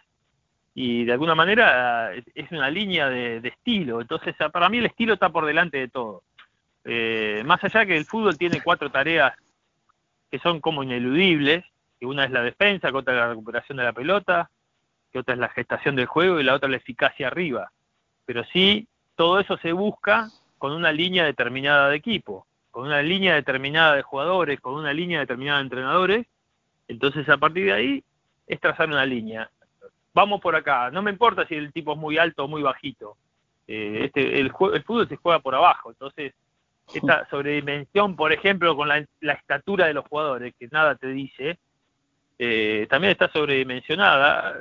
[0.74, 4.00] y de alguna manera es una línea de, estilo.
[4.00, 6.22] Entonces, para mí el estilo está por delante de todo.
[6.84, 9.34] Eh, más allá que el fútbol tiene cuatro tareas
[10.30, 11.64] que son como ineludibles,
[12.00, 14.50] que una es la defensa, que otra es la recuperación de la pelota,
[15.12, 17.70] que otra es la gestación del juego y la otra la eficacia arriba.
[18.24, 20.30] Pero sí, todo eso se busca
[20.62, 25.18] con una línea determinada de equipo, con una línea determinada de jugadores, con una línea
[25.18, 26.26] determinada de entrenadores.
[26.86, 28.04] Entonces, a partir de ahí,
[28.46, 29.50] es trazar una línea.
[30.14, 30.88] Vamos por acá.
[30.92, 33.16] No me importa si el tipo es muy alto o muy bajito.
[33.66, 35.90] Eh, este, el, el fútbol se juega por abajo.
[35.90, 36.32] Entonces,
[36.94, 41.58] esta sobredimensión, por ejemplo, con la, estatura de los jugadores, que nada te dice,
[42.38, 44.60] eh, también está sobredimensionada.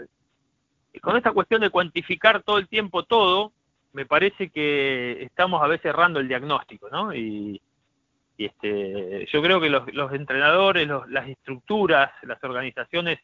[1.00, 3.54] Con esta cuestión de cuantificar todo el tiempo todo,
[3.93, 7.13] me parece que estamos a veces errando el diagnóstico, ¿no?
[7.13, 7.62] Y,
[8.38, 13.19] este, yo creo que los, entrenadores, las estructuras, las organizaciones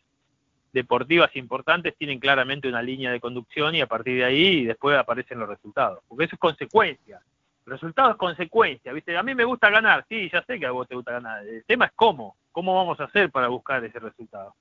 [0.72, 5.40] deportivas importantes tienen claramente una línea de conducción y a partir de ahí después aparecen
[5.40, 7.20] los resultados, porque eso es consecuencia.
[7.66, 9.18] El resultado es consecuencia, ¿viste?
[9.18, 11.46] A mí me gusta ganar, sí, ya sé que a vos te gusta ganar.
[11.48, 14.54] El tema es cómo, cómo vamos a hacer para buscar ese resultado.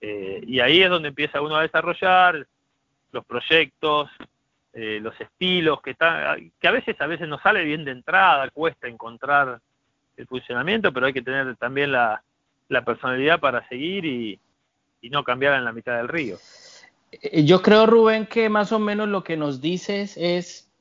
[0.00, 2.46] Eh, y ahí es donde empieza uno a desarrollar
[3.12, 4.10] los proyectos,
[4.76, 8.88] eh, los estilos, que, que a veces a veces no sale bien de entrada, cuesta
[8.88, 9.60] encontrar
[10.16, 12.22] el funcionamiento, pero hay que tener también la,
[12.84, 14.40] personalidad para seguir y,
[15.10, 16.38] no cambiar en la mitad del río.
[17.12, 20.72] Eh, yo creo, Rubén, que más o menos lo que nos dices es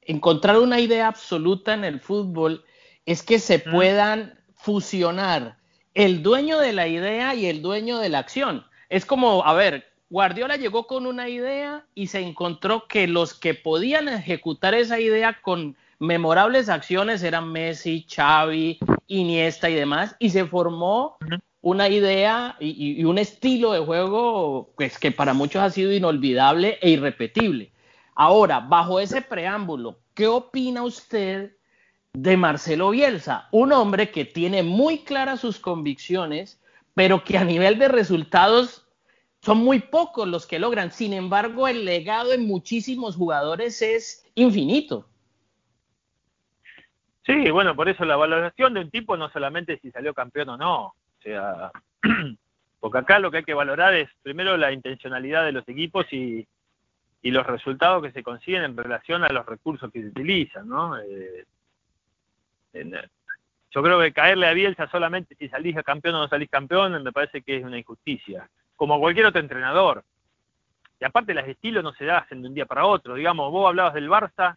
[0.00, 2.64] encontrar una idea absoluta en el fútbol
[3.06, 5.58] es que se puedan fusionar
[5.94, 8.64] el dueño de la idea y el dueño de la acción.
[8.88, 13.54] Es como, a ver, Guardiola llegó con una idea y se encontró que los que
[13.54, 20.44] podían ejecutar esa idea con memorables acciones eran Messi, Xavi, Iniesta y demás, y se
[20.44, 21.16] formó
[21.62, 26.90] una idea y, un estilo de juego pues, que para muchos ha sido inolvidable e
[26.90, 27.72] irrepetible.
[28.14, 31.56] Ahora, bajo ese preámbulo, ¿qué opina usted
[32.12, 33.48] de Marcelo Bielsa?
[33.50, 36.60] Un hombre que tiene muy claras sus convicciones,
[36.92, 38.81] pero que a nivel de resultados
[39.42, 40.92] son muy pocos los que logran.
[40.92, 45.08] Sin embargo, el legado en muchísimos jugadores es infinito.
[47.26, 50.56] Sí, bueno, por eso la valoración de un tipo no solamente si salió campeón o
[50.56, 51.70] no, o sea,
[52.80, 56.46] porque acá lo que hay que valorar es primero la intencionalidad de los equipos y,
[57.22, 60.98] y los resultados que se consiguen en relación a los recursos que se utilizan, ¿no?
[60.98, 61.46] Eh,
[63.70, 67.12] yo creo que caerle a Bielsa solamente si salís campeón o no salís campeón me
[67.12, 68.48] parece que es una injusticia,
[68.82, 70.02] como cualquier otro entrenador.
[70.98, 73.94] Y aparte los estilos no se hacen de un día para otro, digamos, vos hablabas
[73.94, 74.56] del Barça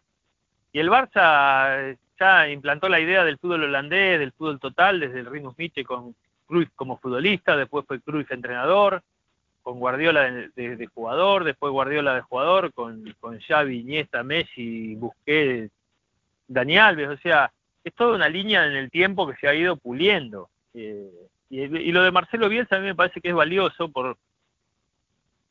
[0.72, 5.26] y el Barça ya implantó la idea del fútbol holandés, del fútbol total, desde el
[5.26, 6.16] Rinus Miche con
[6.48, 9.00] Cruyff como futbolista, después fue Cruyff entrenador,
[9.62, 15.72] con Guardiola de, jugador, después Guardiola de jugador, con, con Xavi, Iniesta, Messi, Busquets,
[16.48, 17.52] Dani Alves, o sea,
[17.84, 20.48] es toda una línea en el tiempo que se ha ido puliendo.
[20.74, 24.16] Eh, y, y, lo de Marcelo Bielsa a mí me parece que es valioso por,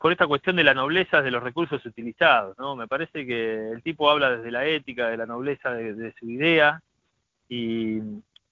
[0.05, 2.75] por esta cuestión de la nobleza de los recursos utilizados, ¿no?
[2.75, 6.79] Me parece que el tipo habla desde la ética, de la nobleza de, su idea,
[7.49, 7.99] y,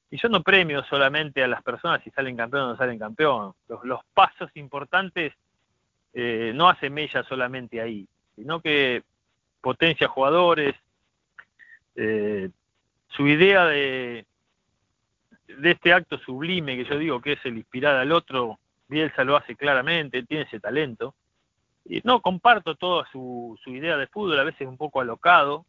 [0.10, 3.54] yo no premio solamente a las personas si salen campeón o no salen campeón.
[3.84, 5.34] Los, pasos importantes
[6.14, 9.04] eh, no hacen mella solamente ahí, sino que
[9.62, 10.74] potencia jugadores,
[11.96, 12.50] eh,
[13.10, 14.26] su idea de,
[15.58, 19.36] de este acto sublime que yo digo que es el inspirar al otro, Bielsa lo
[19.36, 21.16] hace claramente, tiene ese talento,
[22.04, 25.66] no comparto toda su, su idea de fútbol, a veces un poco alocado,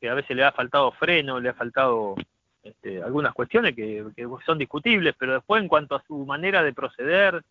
[0.00, 2.16] que a veces le ha faltado freno, le ha faltado
[2.62, 4.04] este, algunas cuestiones que,
[4.46, 7.42] son discutibles, pero después en cuanto a su manera de proceder,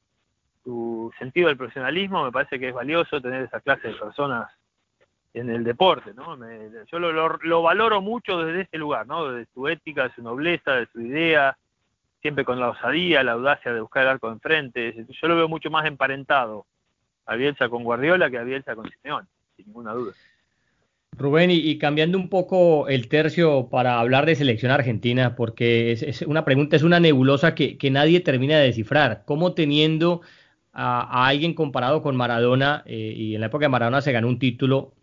[0.64, 4.52] su sentido del profesionalismo, me parece que es valioso tener esa clase de personas
[5.34, 6.38] en el deporte, ¿no?
[6.92, 9.32] yo lo, lo, valoro mucho desde ese lugar, ¿no?
[9.32, 11.58] Desde su ética, de su nobleza, de su idea,
[12.22, 15.06] siempre con la osadía, la audacia de buscar el arco enfrente.
[15.10, 16.66] Yo lo veo mucho más emparentado
[17.26, 20.14] a Bielsa con Guardiola que a Bielsa con Simeone, sin ninguna duda.
[21.18, 26.46] Rubén, y, cambiando un poco el tercio para hablar de selección argentina, porque es, una
[26.46, 29.24] pregunta, es una nebulosa que, nadie termina de descifrar.
[29.26, 30.22] ¿Cómo teniendo
[30.72, 34.40] a, alguien comparado con Maradona, eh, y en la época de Maradona se ganó un
[34.40, 34.94] título,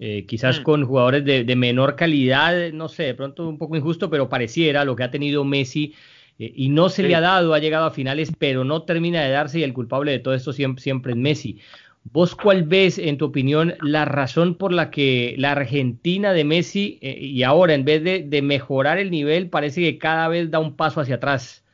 [0.00, 0.62] eh, quizás mm.
[0.62, 4.84] con jugadores de, de, menor calidad, no sé, de pronto un poco injusto, pero pareciera
[4.84, 5.94] lo que ha tenido Messi
[6.38, 9.30] eh, y no se le ha dado, ha llegado a finales, pero no termina de
[9.30, 11.60] darse y el culpable de todo esto siempre, siempre es Messi.
[12.04, 16.98] ¿Vos cuál ves, en tu opinión, la razón por la que la Argentina de Messi
[17.02, 20.74] eh, y ahora en vez de, mejorar el nivel parece que cada vez da un
[20.74, 21.64] paso hacia atrás?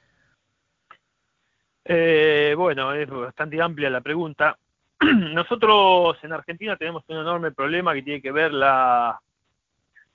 [1.84, 4.58] Eh, bueno, es bastante amplia la pregunta.
[5.00, 9.20] Nosotros en Argentina tenemos un enorme problema que tiene que ver la,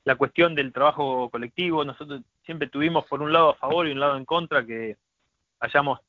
[0.10, 1.86] la cuestión del trabajo colectivo.
[1.86, 4.98] Nosotros siempre tuvimos por un lado a favor y un lado en contra que
[5.60, 6.00] hayamos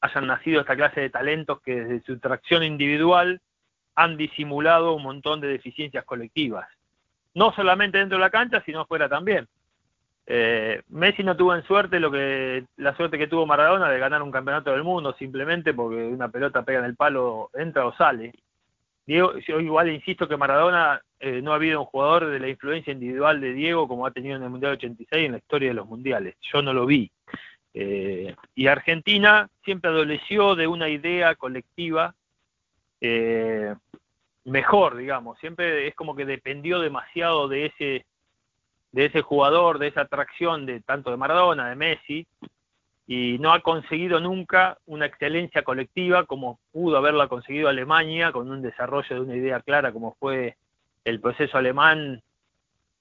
[0.00, 3.40] hayan nacido esta clase de talentos que desde su tracción individual
[3.94, 6.66] han disimulado un montón de deficiencias colectivas.
[7.34, 9.46] No solamente dentro de la cancha, sino fuera también.
[10.26, 14.22] Eh, Messi no tuvo en suerte lo que la suerte que tuvo Maradona de ganar
[14.22, 18.32] un campeonato del mundo simplemente porque una pelota pega en el palo, entra o sale.
[19.06, 22.92] Diego, yo igual insisto que Maradona eh, no ha habido un jugador de la influencia
[22.92, 25.86] individual de Diego como ha tenido en el Mundial 86 en la historia de los
[25.86, 26.34] mundiales.
[26.52, 27.10] Yo no lo vi.
[27.72, 32.14] Eh, y Argentina siempre adoleció de una idea colectiva
[33.00, 33.74] eh,
[34.44, 35.38] mejor, digamos.
[35.38, 38.06] Siempre es como que dependió demasiado de ese
[38.92, 42.26] de ese jugador, de esa atracción de tanto de Maradona, de Messi,
[43.06, 48.62] y no ha conseguido nunca una excelencia colectiva como pudo haberla conseguido Alemania con un
[48.62, 50.56] desarrollo de una idea clara como fue
[51.04, 52.20] el proceso alemán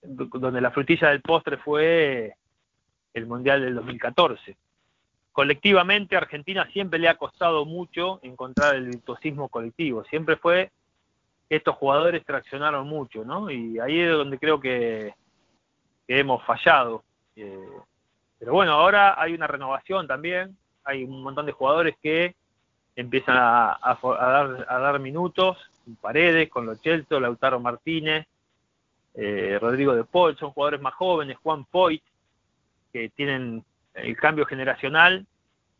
[0.03, 2.35] donde la frutilla del postre fue
[3.15, 4.55] el Mundial del 2014.
[5.31, 10.71] Colectivamente Argentina siempre le ha costado mucho encontrar el virtuosismo colectivo, siempre fue
[11.49, 13.49] estos jugadores traccionaron mucho, ¿no?
[13.49, 15.13] Y ahí es donde creo que,
[16.07, 17.03] hemos fallado.
[17.35, 17.67] Eh,
[18.39, 22.35] pero bueno, ahora hay una renovación también, hay un montón de jugadores que
[22.95, 25.57] empiezan a, dar, a dar minutos.
[26.01, 28.25] Paredes, con Los Chelso, Lautaro Martínez,
[29.13, 32.03] eh, Rodrigo de Paul, son jugadores más jóvenes, Juan Poit,
[32.91, 33.63] que tienen
[33.93, 35.25] el cambio generacional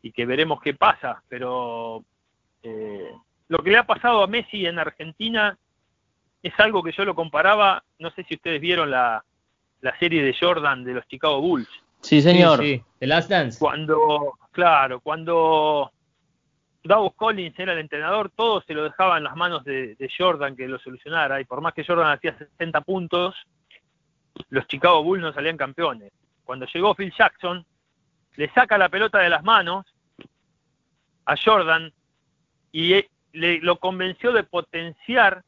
[0.01, 2.03] y que veremos qué pasa, pero
[2.63, 3.11] eh,
[3.47, 5.57] lo que le ha pasado a Messi en Argentina
[6.43, 9.23] es algo que yo lo comparaba, no sé si ustedes vieron la,
[9.81, 11.69] la serie de Jordan de los Chicago Bulls.
[12.05, 12.59] Sí, señor.
[12.59, 13.57] Sí, The Last Dance.
[13.57, 15.91] Cuando, claro, cuando
[16.83, 20.67] Davos Collins era el entrenador, todo se lo dejaba en las manos de, Jordan que
[20.67, 21.41] lo solucionara.
[21.41, 23.35] Y por más que Jordan hacía 60 puntos,
[24.49, 26.11] los Chicago Bulls no salían campeones.
[26.43, 27.65] Cuando llegó Phil Jackson,
[28.35, 29.87] le saca la pelota de las manos
[31.25, 31.91] a Jordan
[32.71, 35.43] y e, le, lo convenció de potenciar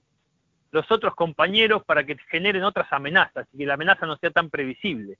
[0.71, 4.49] los otros compañeros para que generen otras amenazas y que la amenaza no sea tan
[4.49, 5.19] previsible.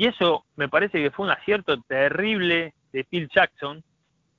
[0.00, 3.84] Y eso me parece que fue un acierto terrible de Phil Jackson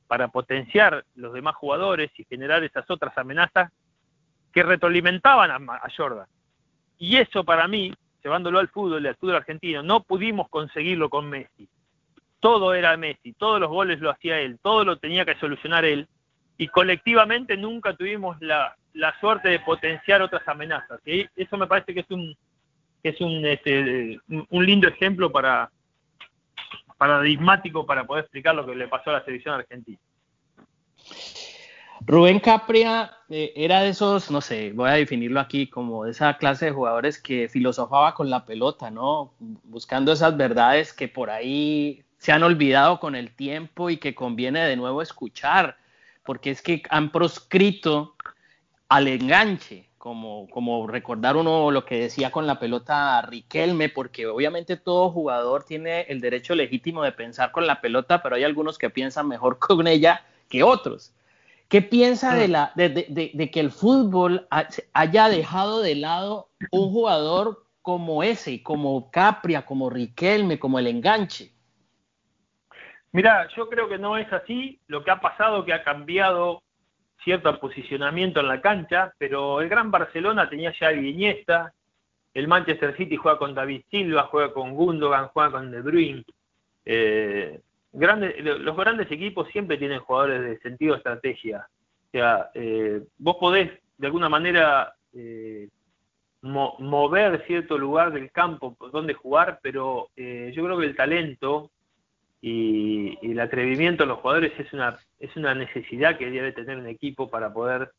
[0.07, 3.72] para potenciar los demás jugadores y generar esas otras amenazas
[4.51, 6.26] que retroalimentaban a, Jordan.
[6.97, 7.93] Y eso para mí,
[8.24, 11.70] llevándolo al fútbol, al fútbol argentino, no pudimos conseguirlo con Messi.
[12.39, 16.07] Todo era Messi, todos los goles lo hacía él, todo lo tenía que solucionar él,
[16.57, 20.99] y colectivamente nunca tuvimos la, la suerte de potenciar otras amenazas.
[21.05, 22.36] Y eso me parece que es un,
[23.03, 25.69] es un, este, un lindo ejemplo para
[26.97, 29.97] paradigmático para poder explicar lo que le pasó a la selección argentina.
[32.05, 36.37] Rubén Capria eh, era de esos, no sé, voy a definirlo aquí como de esa
[36.37, 39.33] clase de jugadores que filosofaba con la pelota, ¿no?
[39.39, 44.61] Buscando esas verdades que por ahí se han olvidado con el tiempo y que conviene
[44.61, 45.77] de nuevo escuchar,
[46.23, 48.15] porque es que han proscrito
[48.89, 54.75] al enganche, como, como recordar uno lo que decía con la pelota Riquelme, porque obviamente
[54.75, 58.89] todo jugador tiene el derecho legítimo de pensar con la pelota, pero hay algunos que
[58.89, 61.13] piensan mejor con ella que otros.
[61.69, 64.47] ¿Qué piensa de, la, de, que el fútbol
[64.91, 71.51] haya dejado de lado un jugador como ese, como Capria, como Riquelme, como el enganche?
[73.11, 74.81] Mira, yo creo que no es así.
[74.87, 76.63] Lo que ha pasado que ha cambiado
[77.24, 81.74] cierto posicionamiento en la cancha, pero el Gran Barcelona tenía ya el Iniesta,
[82.34, 86.24] el Manchester City juega con David Silva, juega con Gundogan, juega con De Bruyne.
[86.86, 87.59] Eh,
[87.93, 91.67] los grandes equipos siempre tienen jugadores de sentido estrategia.
[92.07, 95.67] O sea, eh, vos podés de alguna manera eh,
[96.41, 101.69] mover cierto lugar del campo donde jugar, pero yo creo que el talento
[102.41, 106.87] y, el atrevimiento de los jugadores es una, es una necesidad que debe tener un
[106.87, 107.91] equipo para poder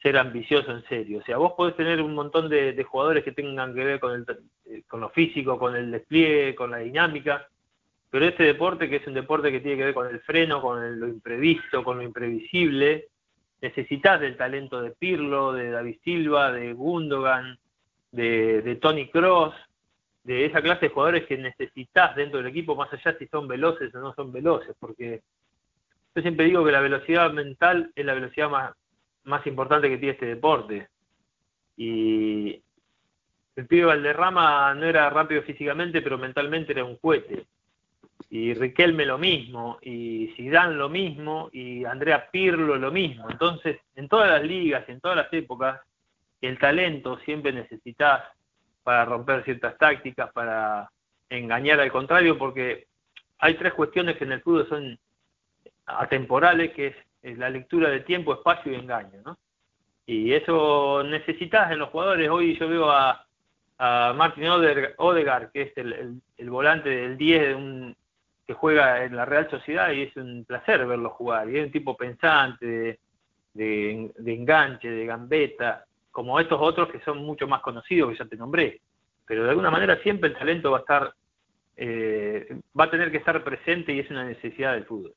[0.00, 1.18] ser ambicioso en serio.
[1.18, 4.26] O sea, vos podés tener un montón de, jugadores que tengan que ver con, el,
[4.64, 7.46] eh, con lo físico, con el despliegue, con la dinámica,
[8.10, 11.00] pero este deporte, que es un deporte que tiene que ver con el freno, con
[11.00, 13.06] lo imprevisto, con lo imprevisible,
[13.62, 17.58] necesitas del talento de Pirlo, de David Silva, de Gundogan,
[18.10, 19.54] de, de Tony Cross,
[20.24, 23.94] de esa clase de jugadores que necesitas dentro del equipo, más allá si son veloces
[23.94, 25.22] o no son veloces, porque
[26.14, 28.74] yo siempre digo que la velocidad mental es la velocidad más,
[29.24, 30.88] más importante que tiene este deporte.
[31.76, 32.62] Y
[33.56, 37.46] el pibe Valderrama no era rápido físicamente, pero mentalmente era un cohete.
[38.30, 43.28] Y Riquelme lo mismo, y Zidane lo mismo, y Andrea Pirlo lo mismo.
[43.30, 45.80] Entonces, en todas las ligas, en todas las épocas,
[46.40, 48.24] el talento siempre necesitas
[48.82, 50.90] para romper ciertas tácticas, para
[51.28, 52.86] engañar al contrario, porque
[53.38, 54.98] hay tres cuestiones que en el fútbol son
[55.86, 56.88] atemporales, que
[57.22, 59.38] es, la lectura de tiempo, espacio y engaño, ¿no?
[60.06, 62.28] Y eso necesitas en los jugadores.
[62.28, 63.24] Hoy yo veo a,
[63.78, 64.46] Martin
[64.96, 66.20] Odegaard, que es el,
[66.50, 67.96] volante del 10 de un,
[68.46, 71.48] que juega en la Real Sociedad y es un placer verlo jugar.
[71.48, 73.00] Y es un tipo pensante,
[73.54, 78.36] de enganche, de gambeta como estos otros que son mucho más conocidos que ya te
[78.36, 78.80] nombré.
[79.26, 81.14] Pero de alguna manera siempre el talento va a estar,
[81.76, 82.46] eh,
[82.78, 85.14] va a tener que estar presente y es una necesidad del fútbol.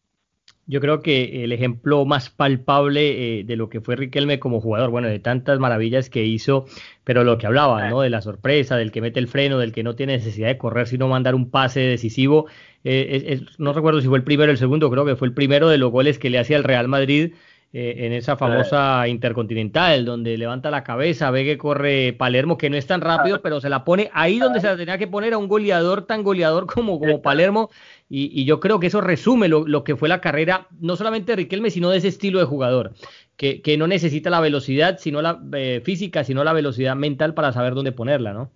[0.68, 4.90] Yo creo que el ejemplo más palpable eh, de lo que fue Riquelme como jugador,
[4.90, 6.66] bueno, de tantas maravillas que hizo,
[7.04, 8.02] pero lo que hablaba, ¿no?
[8.02, 10.88] De la sorpresa, del que mete el freno, del que no tiene necesidad de correr,
[10.88, 12.48] sino mandar un pase decisivo.
[12.84, 15.70] Eh, no recuerdo si fue el primero o el segundo, creo que fue el primero
[15.70, 17.34] de los goles que le hacía al Real Madrid
[17.78, 22.78] eh, en esa famosa Intercontinental, donde levanta la cabeza, ve que corre Palermo, que no
[22.78, 25.38] es tan rápido, pero se la pone ahí donde se la tenía que poner a
[25.38, 27.70] un goleador tan goleador como, como Palermo,
[28.08, 31.70] y, yo creo que eso resume lo, que fue la carrera, no solamente de Riquelme,
[31.70, 32.94] sino de ese estilo de jugador,
[33.36, 37.52] que, que no necesita la velocidad sino la eh, física, sino la velocidad mental para
[37.52, 38.52] saber dónde ponerla, ¿no?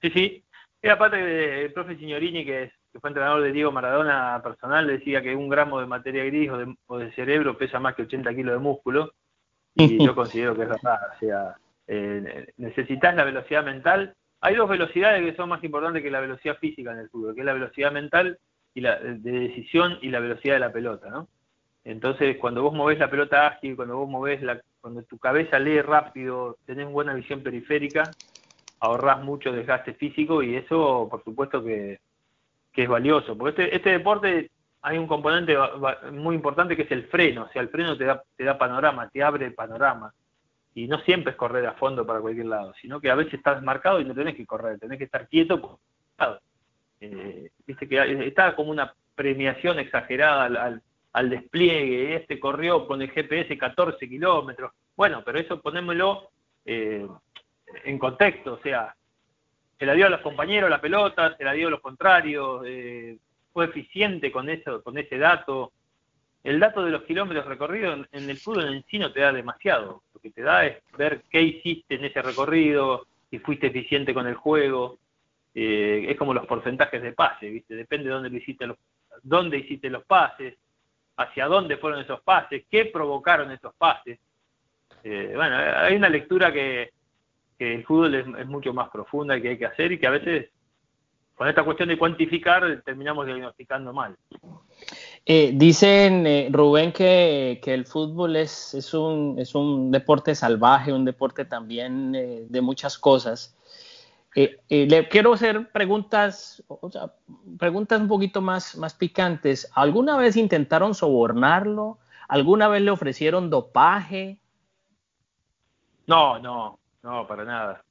[0.00, 0.44] Sí, sí.
[0.82, 5.22] Y aparte del profe Signorini, que es que fue entrenador de Diego Maradona personal, decía
[5.22, 6.50] que un gramo de materia gris
[6.86, 9.14] o de, cerebro pesa más que 80 kilos de músculo.
[9.74, 11.00] Y yo considero que es verdad.
[11.14, 14.14] O sea, eh, necesitas la velocidad mental.
[14.42, 17.40] Hay dos velocidades que son más importantes que la velocidad física en el fútbol, que
[17.40, 18.38] es la velocidad mental
[18.74, 21.28] y la de decisión y la velocidad de la pelota, ¿no?
[21.84, 25.80] Entonces, cuando vos movés la pelota ágil, cuando vos movés la, cuando tu cabeza lee
[25.80, 28.10] rápido, tenés buena visión periférica,
[28.80, 31.98] ahorrás mucho desgaste físico y eso, por supuesto, que,
[32.76, 33.36] es valioso.
[33.36, 34.50] Porque este, este deporte
[34.80, 35.56] hay un componente
[36.12, 37.44] muy importante que es el freno.
[37.44, 40.12] O sea, el freno te da, te da panorama, te abre panorama.
[40.74, 43.62] Y no siempre es correr a fondo para cualquier lado, sino que a veces estás
[43.62, 45.80] marcado y no tenés que correr, tenés que estar quieto.
[47.00, 53.10] Eh, Viste que está como una premiación exagerada al al despliegue, este corrió con el
[53.10, 54.72] GPS 14 kilómetros.
[54.96, 56.30] Bueno, pero eso ponémoslo
[56.64, 57.06] eh,
[57.84, 58.94] en contexto, o sea,
[59.82, 63.18] se la dio a los compañeros la pelota, se la dio a los contrarios, eh,
[63.52, 65.72] fue eficiente con eso, con ese dato.
[66.44, 70.04] El dato de los kilómetros recorridos en, el fútbol en sí no te da demasiado.
[70.14, 74.28] Lo que te da es ver qué hiciste en ese recorrido, si fuiste eficiente con
[74.28, 74.98] el juego.
[75.52, 77.74] Eh, es como los porcentajes de pase, ¿viste?
[77.74, 78.76] Depende de dónde hiciste los,
[79.24, 80.54] dónde hiciste los pases,
[81.16, 84.20] hacia dónde fueron esos pases, qué provocaron esos pases.
[85.02, 86.92] Eh, bueno, hay una lectura que,
[87.58, 90.50] el fútbol es, mucho más profunda y que hay que hacer y que a veces
[91.34, 94.16] con esta cuestión de cuantificar terminamos diagnosticando mal.
[95.24, 101.04] Eh, dicen, eh, Rubén, que, el fútbol es, es, un, es un deporte salvaje, un
[101.04, 103.56] deporte también de muchas cosas.
[104.34, 107.12] Eh, eh, le quiero hacer preguntas, o sea,
[107.58, 109.70] preguntas un poquito más, más picantes.
[109.74, 111.98] ¿Alguna vez intentaron sobornarlo?
[112.28, 114.38] ¿Alguna vez le ofrecieron dopaje?
[116.06, 117.84] No, no, no, para nada.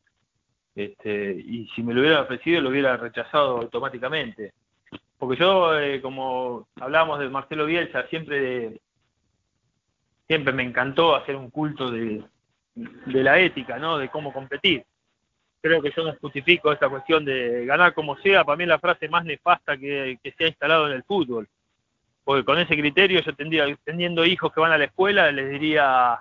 [0.75, 4.53] Este, y si me lo hubiera ofrecido, lo hubiera rechazado automáticamente.
[5.17, 8.79] Porque yo, eh, como hablábamos de Marcelo Bielsa, siempre,
[10.27, 12.23] siempre me encantó hacer un culto de,
[13.05, 13.97] la ética, ¿no?
[13.97, 14.85] De cómo competir
[15.61, 18.79] creo que yo no justifico esta cuestión de ganar como sea, para mí es la
[18.79, 21.47] frase más nefasta que, se ha instalado en el fútbol.
[22.23, 26.19] Porque con ese criterio yo tendría, teniendo hijos que van a la escuela, les diría,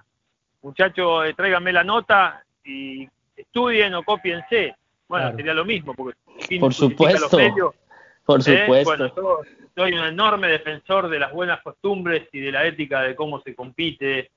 [0.60, 4.74] muchachos, eh, tráiganme la nota y estudien o copiense.
[5.08, 6.16] Bueno, sería lo mismo, porque
[6.60, 7.28] por supuesto,
[8.24, 8.44] por ¿eh?
[8.44, 8.84] supuesto.
[8.84, 9.40] Bueno, yo
[9.74, 13.54] soy un enorme defensor de las buenas costumbres y de la ética de cómo se
[13.54, 14.30] compite,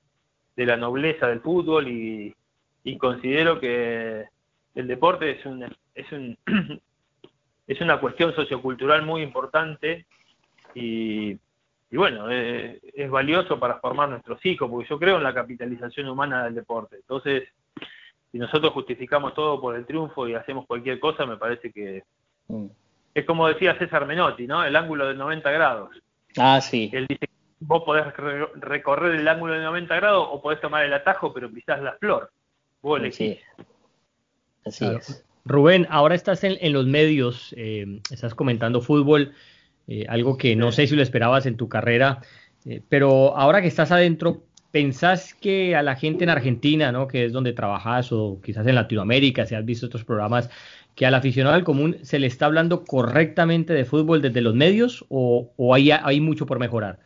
[0.56, 2.34] de la nobleza del fútbol y
[2.98, 4.24] considero que
[4.74, 5.64] el deporte es un,
[5.94, 6.36] es un
[7.66, 10.06] es una cuestión sociocultural muy importante
[10.74, 11.38] y,
[11.92, 16.44] bueno, eh, es valioso para formar nuestros hijos, porque yo creo en la capitalización humana
[16.44, 16.96] del deporte.
[16.96, 17.44] Entonces,
[18.34, 22.02] si nosotros justificamos todo por el triunfo y hacemos cualquier cosa, me parece que
[22.48, 22.66] mm.
[23.14, 24.64] es como decía César Menotti, ¿no?
[24.64, 25.90] El ángulo de 90 grados.
[26.36, 26.90] Ah, sí.
[26.92, 27.28] Él dice,
[27.60, 28.06] vos podés
[28.56, 32.28] recorrer el ángulo de 90 grados o podés tomar el atajo, pero pisás la flor.
[32.82, 33.38] Vos elegís.
[34.66, 35.24] Así es.
[35.44, 39.32] Rubén, ahora estás en, los medios, eh, estás comentando fútbol,
[39.86, 42.20] eh, algo que no sé si lo esperabas en tu carrera,
[42.64, 44.42] eh, pero ahora que estás adentro,
[44.74, 47.06] ¿pensás que a la gente en Argentina, ¿no?
[47.06, 50.50] que es donde trabajas, o quizás en Latinoamérica, si has visto otros programas,
[50.96, 55.06] que al aficionado del común se le está hablando correctamente de fútbol desde los medios
[55.10, 56.98] o, hay, mucho por mejorar?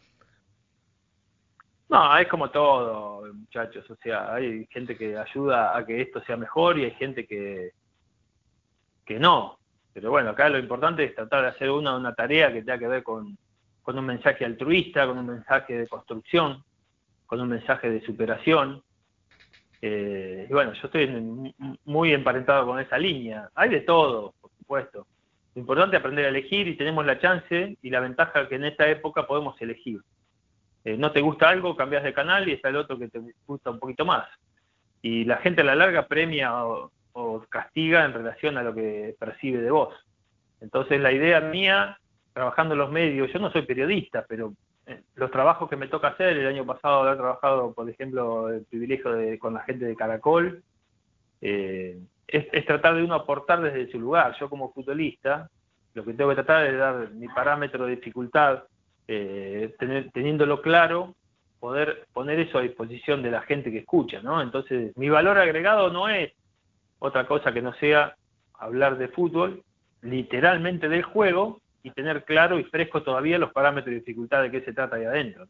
[1.90, 3.84] No, es como todo, muchachos.
[3.90, 7.72] O sea, hay gente que ayuda a que esto sea mejor y hay gente que,
[9.04, 9.58] que no.
[9.92, 12.88] Pero bueno, acá lo importante es tratar de hacer una, una tarea que tenga que
[12.88, 13.36] ver con
[13.84, 16.64] un mensaje altruista, con un mensaje de construcción,
[17.28, 18.82] con un mensaje de superación.
[19.82, 21.54] Eh, y bueno, yo estoy
[21.84, 23.50] muy emparentado con esa línea.
[23.54, 25.06] Hay de todo, por supuesto.
[25.54, 28.64] Lo importante es aprender a elegir y tenemos la chance y la ventaja que en
[28.64, 30.00] esta época podemos elegir.
[30.84, 33.70] Eh, no te gusta algo, cambias de canal y está el otro que te gusta
[33.70, 34.26] un poquito más.
[35.02, 36.90] Y la gente a la larga premia o,
[37.50, 39.94] castiga en relación a lo que percibe de vos.
[40.60, 41.98] Entonces la idea mía,
[42.32, 44.54] trabajando en los medios, yo no soy periodista, pero
[45.14, 49.12] los trabajos que me toca hacer, el año pasado haber trabajado, por ejemplo, el privilegio
[49.12, 50.62] de, con la gente de Caracol,
[51.40, 54.36] eh, es, tratar de uno aportar desde su lugar.
[54.38, 55.48] Yo como futbolista,
[55.94, 58.64] lo que tengo que tratar es dar mi parámetro de dificultad
[59.06, 59.74] eh,
[60.12, 61.14] teniéndolo claro,
[61.58, 64.40] poder poner eso a disposición de la gente que escucha, ¿no?
[64.40, 66.32] Entonces, mi valor agregado no es
[66.98, 68.14] otra cosa que no sea
[68.54, 69.62] hablar de fútbol,
[70.02, 74.60] literalmente del juego, y tener claro y fresco todavía los parámetros de dificultad de qué
[74.60, 75.46] se trata ahí adentro.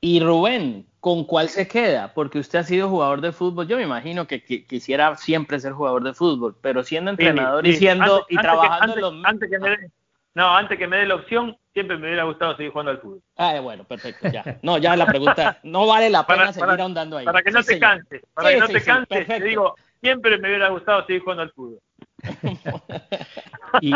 [0.00, 2.12] Y Rubén, ¿con cuál se queda?
[2.12, 3.66] Porque usted ha sido jugador de fútbol.
[3.66, 8.26] Yo me imagino que, quisiera siempre ser jugador de fútbol, pero siendo entrenador y siendo
[8.28, 9.90] y trabajando antes, que me
[10.34, 13.22] No, antes que me dé la opción, siempre me hubiera gustado seguir jugando al fútbol.
[13.38, 14.44] Ah, bueno, perfecto, ya.
[14.62, 17.24] No, ya la pregunta, no vale la pena seguir ahondando ahí.
[17.24, 20.68] Para que no te canses, para que no te canses, te digo, siempre me hubiera
[20.68, 21.80] gustado seguir jugando al fútbol.
[23.80, 23.94] y,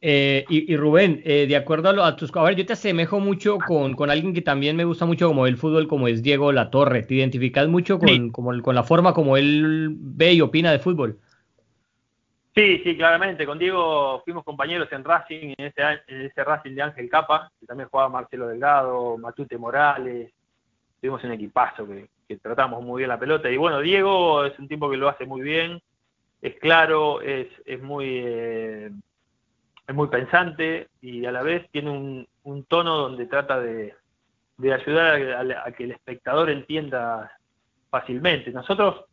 [0.00, 2.34] eh, y, Rubén, eh, de acuerdo a, tus...
[2.36, 5.46] A ver, yo te asemejo mucho con, con, alguien que también me gusta mucho como
[5.46, 7.02] el fútbol, como es Diego Latorre.
[7.02, 11.18] ¿Te identificas mucho con, con la forma como él ve y opina de fútbol?
[12.54, 13.44] Sí, sí, claramente.
[13.44, 17.66] Con Diego fuimos compañeros en Racing, en ese, en ese Racing de Ángel Capa, que
[17.66, 20.32] también jugaba Marcelo Delgado, Matute Morales.
[21.00, 23.50] Tuvimos un equipazo que, que tratamos muy bien la pelota.
[23.50, 25.82] Y bueno, Diego es un tipo que lo hace muy bien,
[26.46, 27.48] es claro, es,
[27.82, 28.92] muy eh,
[29.88, 33.94] es muy pensante y a la vez tiene un, un tono donde trata de,
[34.56, 37.32] de ayudar a, que el espectador entienda
[37.90, 38.52] fácilmente.
[38.52, 39.06] Nosotros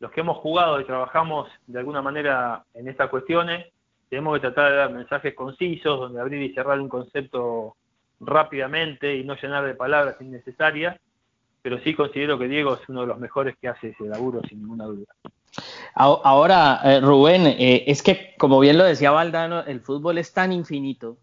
[0.00, 3.66] los que hemos jugado y trabajamos de alguna manera en estas cuestiones,
[4.08, 7.76] tenemos que tratar de dar mensajes concisos, donde abrir y cerrar un concepto
[8.18, 10.98] rápidamente y no llenar de palabras innecesarias,
[11.60, 14.60] pero sí considero que Diego es uno de los mejores que hace ese laburo, sin
[14.60, 15.12] ninguna duda.
[15.94, 20.52] Ahora, eh, Rubén, eh, es que como bien lo decía Valdano, el fútbol es tan
[20.52, 21.18] infinito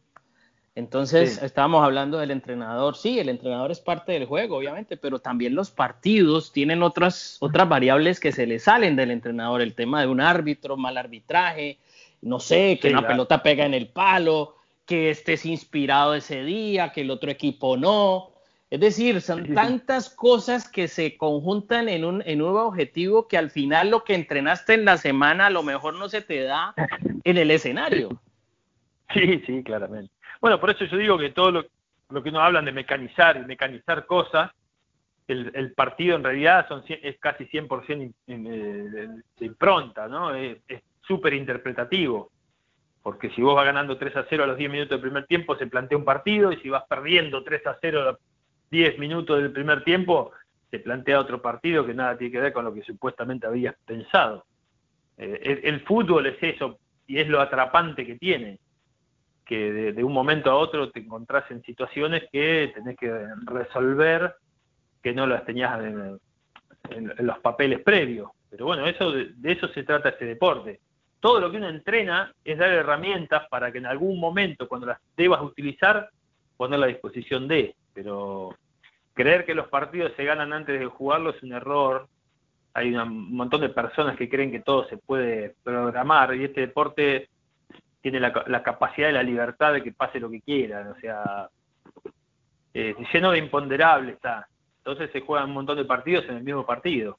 [0.75, 2.97] entonces, estábamos hablando del entrenador.
[2.97, 7.69] Sí, el entrenador es parte del juego, obviamente, pero también los partidos tienen otras, otras
[7.69, 9.61] variables que se le salen del entrenador.
[9.61, 11.79] El tema de un árbitro, mal arbitraje,
[12.21, 17.01] no sé, que una pelota pega en el palo, que estés inspirado ese día, que
[17.01, 18.31] el otro equipo no.
[18.69, 23.51] Es decir, son tantas cosas que se conjuntan en un, en un objetivo que al
[23.51, 26.73] final lo que entrenaste en la semana a lo mejor no se te da
[27.23, 28.21] en el escenario.
[29.13, 30.11] Sí, sí, claramente.
[30.41, 31.65] Bueno, por eso yo digo que todo lo,
[32.09, 34.51] lo que nos hablan de mecanizar y mecanizar cosas,
[35.27, 40.33] el, partido en realidad son, es casi 100% de, impronta, ¿no?
[40.33, 40.59] Es
[41.01, 42.31] súper interpretativo,
[43.01, 45.55] porque si vos vas ganando 3 a 0 a los 10 minutos del primer tiempo,
[45.55, 48.17] se plantea un partido, y si vas perdiendo 3 a 0 a los
[48.71, 50.31] 10 minutos del primer tiempo,
[50.71, 54.45] se plantea otro partido que nada tiene que ver con lo que supuestamente habías pensado.
[55.17, 58.59] Eh, el fútbol es eso, y es lo atrapante que tiene
[59.45, 64.35] que de, un momento a otro te encontrás en situaciones que tenés que resolver
[65.01, 66.19] que no las tenías en,
[67.19, 68.31] los papeles previos.
[68.49, 70.81] Pero bueno, eso de, eso se trata este deporte.
[71.19, 74.99] Todo lo que uno entrena es dar herramientas para que en algún momento, cuando las
[75.15, 76.09] debas utilizar,
[76.57, 77.75] poner a disposición de.
[77.93, 78.55] Pero
[79.13, 82.07] creer que los partidos se ganan antes de jugarlos es un error.
[82.73, 87.29] Hay un montón de personas que creen que todo se puede programar y este deporte
[88.01, 91.49] tiene la, capacidad y la libertad de que pase lo que quiera, o sea,
[92.71, 94.47] eh, lleno de imponderables está.
[94.77, 97.17] Entonces se juegan un montón de partidos en el mismo partido.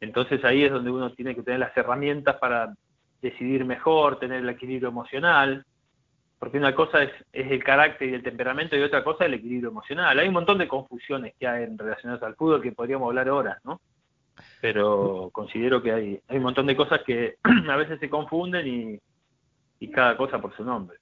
[0.00, 2.72] Entonces ahí es donde uno tiene que tener las herramientas para
[3.20, 5.64] decidir mejor, tener el equilibrio emocional,
[6.38, 9.34] porque una cosa es, es el carácter y el temperamento y otra cosa es el
[9.34, 10.18] equilibrio emocional.
[10.18, 13.80] Hay un montón de confusiones que hay relacionadas al fútbol que podríamos hablar horas, ¿no?
[14.60, 17.36] Pero considero que hay, hay un montón de cosas que
[17.70, 19.00] a veces se confunden
[19.78, 20.96] y cada cosa por su nombre.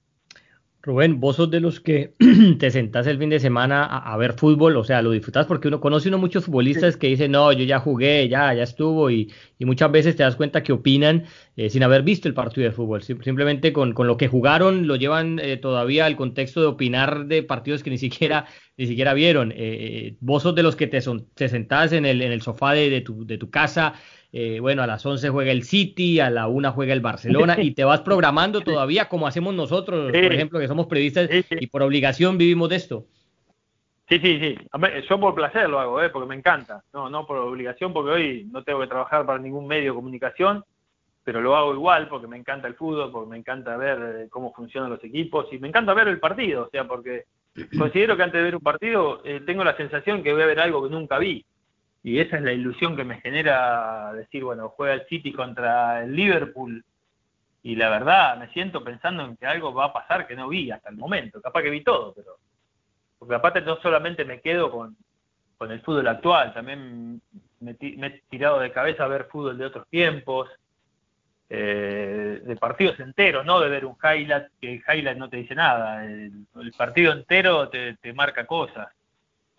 [0.85, 2.13] Rubén, vos sos de los que
[2.59, 5.79] te sentás el fin de semana a, ver fútbol, o sea, lo disfrutas porque uno
[5.79, 9.89] conoce uno muchos futbolistas que dicen, no, yo ya jugué, ya, ya estuvo, y, muchas
[9.93, 11.23] veces te das cuenta que opinan
[11.55, 15.39] eh, sin haber visto el partido de fútbol, simplemente con, lo que jugaron lo llevan
[15.39, 19.53] eh, todavía al contexto de opinar de partidos que ni siquiera, ni siquiera vieron.
[19.55, 22.73] Eh, vos sos de los que te, son, te sentás en el, en el sofá
[22.73, 23.93] de, de, tu, de tu casa
[24.35, 27.75] eh, bueno, a las 11 juega el City, a la 1 juega el Barcelona y
[27.75, 32.39] te vas programando todavía como hacemos nosotros, por ejemplo, que somos periodistas y por obligación
[32.39, 33.05] vivimos de esto.
[34.09, 34.57] Sí, sí, sí.
[35.07, 36.09] Yo por placer lo hago, ¿eh?
[36.09, 36.83] porque me encanta.
[36.91, 40.63] No, no por obligación, porque hoy no tengo que trabajar para ningún medio de comunicación,
[41.23, 44.51] pero lo hago igual porque me encanta el fútbol, porque me encanta ver eh, cómo
[44.51, 47.25] funcionan los equipos y me encanta ver el partido, o sea, porque
[47.77, 50.59] considero que antes de ver un partido eh, tengo la sensación que voy a ver
[50.59, 51.45] algo que nunca vi
[52.03, 56.13] y esa es la ilusión que me genera decir, bueno, juega el City contra el
[56.13, 56.83] Liverpool.
[57.63, 60.69] Y la verdad me siento pensando en que algo va a pasar que no vi
[60.69, 62.37] hasta el momento, capaz que vi todo, pero
[63.17, 64.97] porque aparte no solamente me quedo con,
[65.57, 67.21] con el fútbol actual, también
[67.61, 70.49] me, he tirado de cabeza a ver fútbol de otros tiempos,
[71.49, 75.55] eh, de partidos enteros, no de ver un highlight, que el highlight no te dice
[75.55, 76.45] nada, el,
[76.77, 78.89] partido entero te, te marca cosas.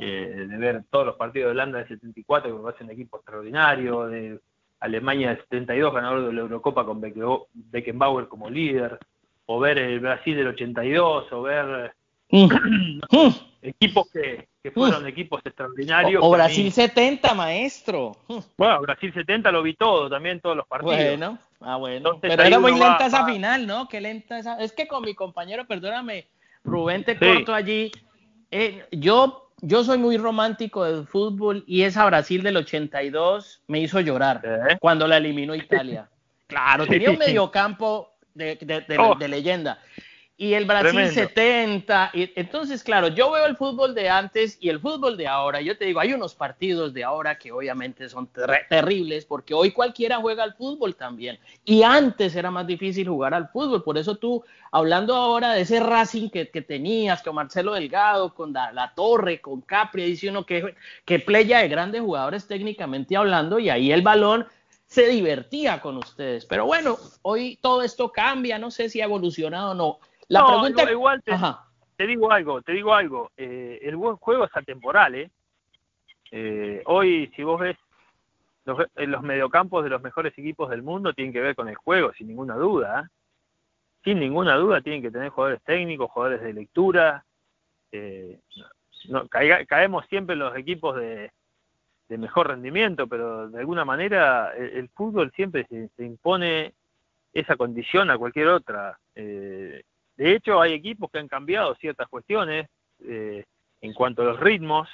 [0.06, 3.16] Eh, de ver todos los partidos de Holanda del 74, que me parece un equipo
[3.16, 4.38] extraordinario, de
[4.80, 8.98] Alemania del 72, ganador de la Eurocopa con Beckenbauer como líder,
[9.46, 11.94] o ver el Brasil del 82, o ver...
[12.28, 12.48] Mm.
[13.62, 16.22] equipos que, fueron equipos extraordinarios.
[16.22, 18.12] O, Brasil 70, maestro.
[18.58, 20.96] Bueno, Brasil 70 lo vi todo, también todos los partidos.
[20.98, 22.18] Bueno, ah, bueno.
[22.20, 23.88] Pero era muy lenta esa final, ¿no?
[23.88, 24.58] Qué lenta esa.
[24.60, 26.26] Es que con mi compañero, perdóname,
[26.62, 27.90] Rubén, te corto allí.
[28.50, 34.00] Eh, yo, yo soy muy romántico del fútbol y esa Brasil del 82 me hizo
[34.00, 36.08] llorar cuando la eliminó Italia.
[36.46, 39.14] Claro, tenía un mediocampo de, de, oh.
[39.14, 39.78] de leyenda
[40.36, 42.10] y el Brasil 70.
[42.12, 45.60] Y, entonces, claro, yo veo el fútbol de antes y el fútbol de ahora.
[45.60, 48.28] Yo te digo, hay unos partidos de ahora que obviamente son
[48.68, 51.38] terribles porque hoy cualquiera juega al fútbol también.
[51.64, 53.84] Y antes era más difícil jugar al fútbol.
[53.84, 58.92] Por eso tú, hablando ahora de ese Racing que, tenías con Marcelo Delgado, con la,
[58.96, 60.74] Torre, con Capri, dice uno que,
[61.04, 64.46] que playa de grandes jugadores técnicamente hablando y ahí el balón
[64.86, 66.44] se divertía con ustedes.
[66.46, 69.98] Pero bueno, hoy todo esto cambia, no sé si ha evolucionado o no
[70.28, 70.90] la pregunta...
[70.90, 71.22] igual
[71.96, 73.30] te, digo algo, te digo algo.
[73.36, 75.30] Eh, el buen juego es atemporal, ¿eh?
[76.30, 76.82] ¿eh?
[76.86, 77.76] hoy, si vos ves
[78.64, 82.12] los, los mediocampos de los mejores equipos del mundo, tienen que ver con el juego,
[82.14, 83.00] sin ninguna duda.
[83.00, 83.08] ¿eh?
[84.02, 87.24] Sin ninguna duda, tienen que tener jugadores técnicos, jugadores de lectura.
[89.08, 91.30] no, caemos siempre en los equipos de,
[92.08, 96.72] mejor rendimiento, pero de alguna manera el, fútbol siempre se, se, impone
[97.32, 98.98] esa condición a cualquier otra.
[99.14, 99.82] Eh,
[100.16, 102.68] de hecho, hay equipos que han cambiado ciertas cuestiones
[103.04, 103.44] eh,
[103.80, 104.88] en cuanto a los ritmos.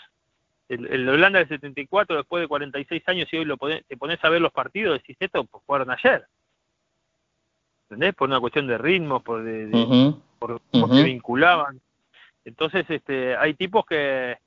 [0.69, 4.41] El, Holanda del 74, después de 46 años, y hoy lo te pones a ver
[4.41, 6.25] los partidos, decís esto, pues jugaron ayer.
[7.85, 8.15] ¿Entendés?
[8.15, 10.61] Por una cuestión de ritmos, por, de, por,
[11.05, 11.81] vinculaban.
[12.45, 14.39] Entonces, este, hay tipos que,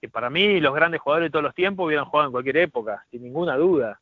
[0.00, 3.04] que para mí, los grandes jugadores de todos los tiempos hubieran jugado en cualquier época,
[3.10, 4.00] sin ninguna duda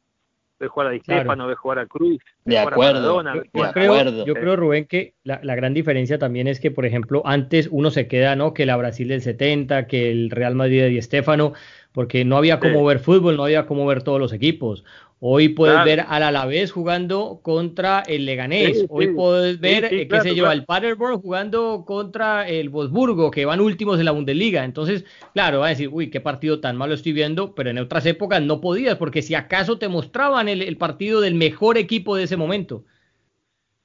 [0.59, 4.57] ve jugar a Di Stefano, ve jugar a Cruz, de acuerdo, yo, creo, yo creo,
[4.57, 8.37] Rubén, que la, la, gran diferencia también es que, por ejemplo, antes uno se queda,
[8.37, 8.55] ¿no?
[8.55, 11.55] Que la Brasil del 70, que el Real Madrid de Di Stefano,
[11.95, 14.85] porque no había cómo ver fútbol, no había cómo ver todos los equipos.
[15.21, 18.85] Hoy puedes ver al Alavés jugando contra el Leganés.
[18.89, 23.61] Hoy puedes ver, eh, qué sé yo, al Paderborn jugando contra el Wolfsburgo, que van
[23.61, 24.65] últimos en la Bundesliga.
[24.65, 28.05] Entonces, claro, va a decir, uy, qué partido tan malo estoy viendo, pero en otras
[28.07, 32.37] épocas no podías, porque si acaso te mostraban el, partido del mejor equipo de ese
[32.37, 32.85] momento.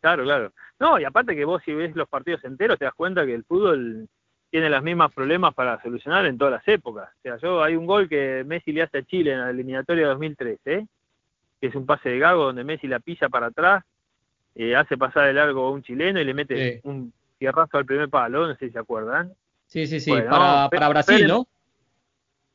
[0.01, 0.51] Claro, claro.
[0.79, 3.43] No, y aparte que vos si ves los partidos enteros te das cuenta que el
[3.43, 4.09] fútbol
[4.49, 7.09] tiene los mismos problemas para solucionar en todas las épocas.
[7.19, 10.03] O sea, yo hay un gol que Messi le hace a Chile en la eliminatoria
[10.03, 10.87] de 2013, ¿eh?
[11.61, 13.83] que es un pase de Gago donde Messi la pisa para atrás,
[14.55, 18.09] eh, hace pasar de largo a un chileno y le mete un tierrazo al primer
[18.09, 19.33] palo, no sé si se acuerdan.
[19.67, 21.47] Sí, sí, sí, para, para, Brasil, ¿no?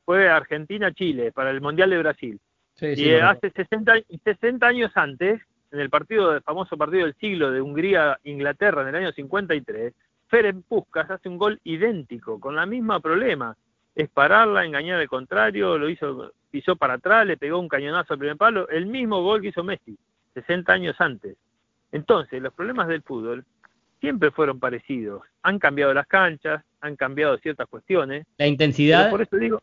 [0.04, 2.40] Fue Argentina-Chile, para el Mundial de Brasil.
[2.80, 5.40] y hace 60, 60 años antes,
[5.70, 9.94] en el partido, el famoso partido del siglo de Hungría-Inglaterra en el año 53,
[10.28, 13.56] Ferenc Puskas hace un gol idéntico, con la misma problema.
[13.94, 18.18] Es pararla, engañar al contrario, lo hizo pisó para atrás, le pegó un cañonazo al
[18.18, 19.98] primer palo, el mismo gol que hizo Messi,
[20.34, 21.36] 60 años antes.
[21.90, 23.44] Entonces, los problemas del fútbol
[24.00, 25.22] siempre fueron parecidos.
[25.42, 28.26] Han cambiado las canchas, han cambiado ciertas cuestiones.
[28.38, 29.10] La intensidad.
[29.10, 29.62] Por eso digo,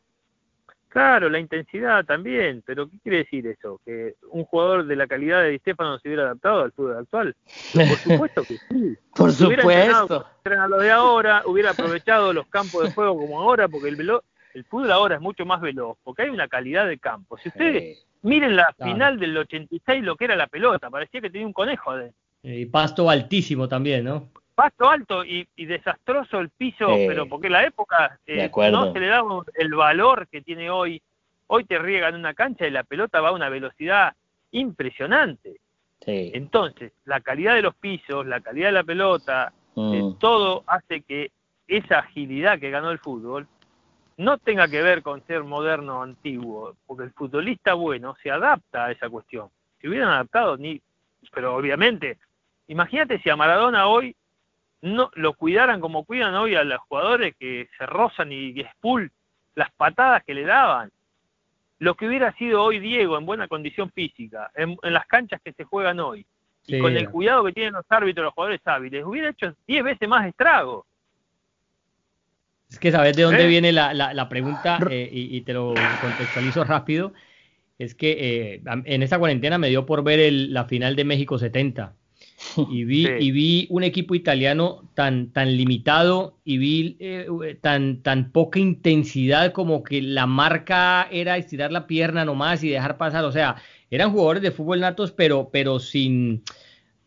[0.92, 3.80] claro, la intensidad también, pero ¿qué quiere decir eso?
[3.86, 7.36] ¿Que un jugador de la calidad de Di Stefano se hubiera adaptado al fútbol actual?
[7.74, 8.98] Por supuesto que sí.
[9.16, 10.28] Por supuesto.
[10.46, 14.24] Hubiera lo de ahora, hubiera aprovechado los campos de juego como ahora, porque el velo
[14.54, 17.38] el fútbol ahora es mucho más veloz, porque hay una calidad de campo.
[17.38, 21.48] Si ustedes miren la final del 86, lo que era la pelota, parecía que tenía
[21.48, 21.96] un conejo.
[21.96, 22.12] De...
[22.44, 24.30] Y pasto altísimo también, ¿no?
[24.54, 29.24] Pasto alto y, desastroso el piso, pero porque la época eh, no se le da
[29.56, 31.02] el valor que tiene hoy.
[31.48, 34.14] Hoy te riegan una cancha y la pelota va a una velocidad
[34.52, 35.60] impresionante.
[36.06, 40.18] Entonces, la calidad de los pisos, la calidad de la pelota, eh, mm.
[40.18, 41.32] todo hace que
[41.68, 43.48] esa agilidad que ganó el fútbol
[44.18, 48.86] no tenga que ver con ser moderno o antiguo, porque el futbolista bueno se adapta
[48.86, 49.50] a esa cuestión.
[49.80, 50.82] Si hubieran adaptado, ni,
[51.34, 52.18] pero obviamente,
[52.68, 54.16] imagínate si a Maradona hoy
[54.82, 59.12] no lo cuidaran como cuidan hoy a los jugadores que se rozan y, expul
[59.56, 60.92] las patadas que le daban.
[61.80, 65.64] Lo que hubiera sido hoy Diego en buena condición física, en, las canchas que se
[65.64, 66.26] juegan hoy,
[66.68, 70.08] y con el cuidado que tienen los árbitros, los jugadores hábiles, hubiera hecho 10 veces
[70.08, 70.86] más estrago.
[72.70, 73.48] Es que sabes de dónde ¿Eh?
[73.48, 77.14] viene la, la, pregunta eh, y, te lo contextualizo rápido.
[77.78, 81.96] Es que eh, en esta cuarentena me dio por ver la final de México 70
[82.70, 86.98] y vi, y vi un equipo italiano tan, tan limitado y vi
[87.62, 92.98] tan, tan poca intensidad como que la marca era estirar la pierna nomás y dejar
[92.98, 93.26] pasar.
[93.26, 93.56] O sea,
[93.90, 96.44] eran jugadores de fútbol natos, pero, pero sin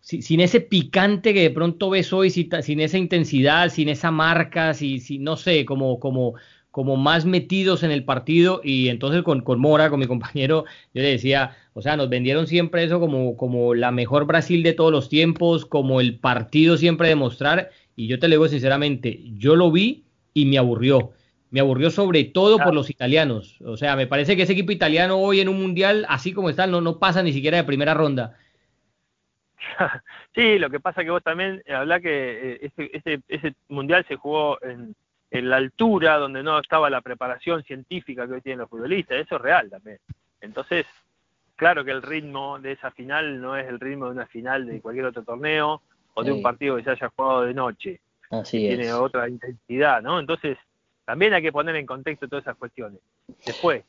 [0.05, 5.25] sin ese picante que de pronto ves hoy, sin, esa intensidad, sin esa marca, sin,
[5.25, 6.35] no sé, como, como,
[6.75, 11.03] como más metidos en el partido y entonces con, con Mora, con mi compañero, yo
[11.03, 14.91] le decía, o sea, nos vendieron siempre eso como, como la mejor Brasil de todos
[14.91, 19.71] los tiempos, como el partido siempre demostrar y yo te lo digo sinceramente, yo lo
[19.71, 20.03] vi
[20.33, 21.13] y me aburrió.
[21.53, 23.61] Me aburrió sobre todo por los italianos.
[23.61, 26.67] O sea, me parece que ese equipo italiano hoy en un mundial, así como está,
[26.67, 28.37] no, no pasa ni siquiera de primera ronda.
[30.35, 34.17] Sí, lo que pasa que vos también hablás que eh, ese, ese, ese mundial se
[34.17, 34.97] jugó en,
[35.35, 39.35] en la altura donde no estaba la preparación científica que hoy tienen los futbolistas, eso
[39.35, 39.99] es real también.
[40.41, 40.87] Entonces,
[41.57, 44.81] claro que el ritmo de esa final no es el ritmo de una final de
[44.81, 45.83] cualquier otro torneo
[46.15, 48.01] o de un partido que se haya jugado de noche.
[48.31, 50.21] Así Tiene otra intensidad, ¿no?
[50.21, 50.57] Entonces,
[51.05, 53.01] también hay que poner en contexto todas esas cuestiones.
[53.45, 53.83] Después,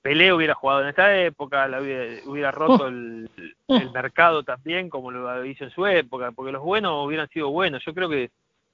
[0.00, 3.28] Pelé hubiera jugado en esta época, la hubiera, roto el,
[3.68, 7.84] el, mercado también, como lo hizo en su época, porque los buenos hubieran sido buenos.
[7.84, 8.30] Yo creo que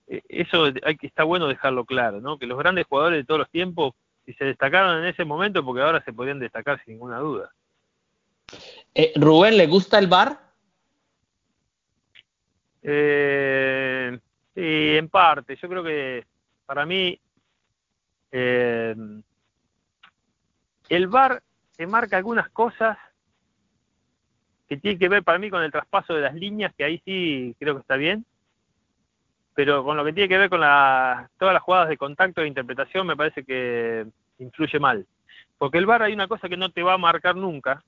[0.06, 2.38] eso hay que está bueno dejarlo claro, ¿no?
[2.38, 3.94] Que los grandes jugadores de todos los tiempos,
[4.26, 7.50] si se destacaron en ese momento, porque ahora se podrían destacar sin ninguna duda.
[8.94, 10.38] Eh, Rubén, ¿le gusta el bar?
[12.82, 14.18] Eh,
[14.54, 15.56] sí, en parte.
[15.56, 16.26] Yo creo que
[16.66, 17.18] para mí
[18.32, 18.94] eh,
[20.88, 21.42] el bar
[21.72, 22.98] se marca algunas cosas
[24.68, 27.56] que tienen que ver para mí con el traspaso de las líneas, que ahí sí
[27.58, 28.24] creo que está bien,
[29.60, 32.46] pero con lo que tiene que ver con la, todas las jugadas de contacto e
[32.46, 34.06] interpretación me parece que
[34.38, 35.06] influye mal.
[35.58, 37.82] Porque el VAR hay una cosa que no te va a marcar nunca,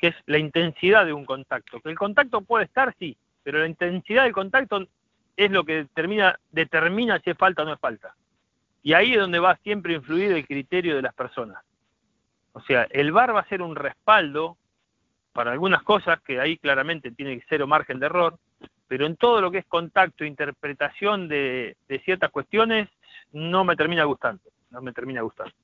[0.00, 1.78] que es la intensidad de un contacto.
[1.78, 4.84] Que el contacto puede estar, sí, pero la intensidad del contacto
[5.36, 8.16] es lo que determina, determina si es falta o no es falta.
[8.82, 11.62] Y ahí es donde va siempre a influir el criterio de las personas.
[12.52, 14.56] O sea, el VAR va a ser un respaldo
[15.32, 18.40] para algunas cosas que ahí claramente tiene que ser o margen de error,
[18.90, 22.88] pero en todo lo que es contacto, interpretación de, ciertas cuestiones,
[23.30, 25.54] no me termina gustando, no me termina gustando.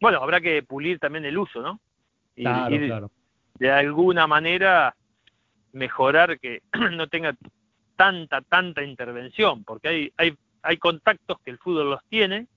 [0.00, 1.78] Bueno, habrá que pulir también el uso, ¿no?
[2.34, 3.08] Y, claro,
[3.54, 4.96] de alguna manera
[5.74, 7.36] mejorar que no tenga
[7.94, 12.48] tanta, tanta intervención, porque hay, hay, hay contactos que el fútbol los tiene,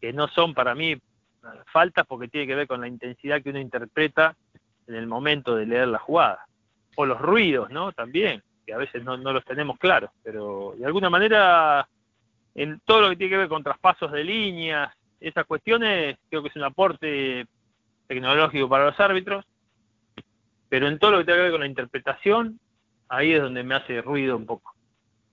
[0.00, 0.96] que no son para mí
[1.72, 4.36] faltas porque tiene que ver con la intensidad que uno interpreta
[4.86, 6.46] en el momento de leer la jugada.
[6.94, 7.90] O los ruidos, ¿no?
[7.90, 11.88] También que a veces no, no los tenemos claros, pero de alguna manera
[12.54, 16.48] en todo lo que tiene que ver con traspasos de líneas, esas cuestiones, creo que
[16.48, 17.46] es un aporte
[18.06, 19.44] tecnológico para los árbitros,
[20.68, 22.58] pero en todo lo que tiene que ver con la interpretación,
[23.08, 24.76] ahí es donde me hace ruido un poco.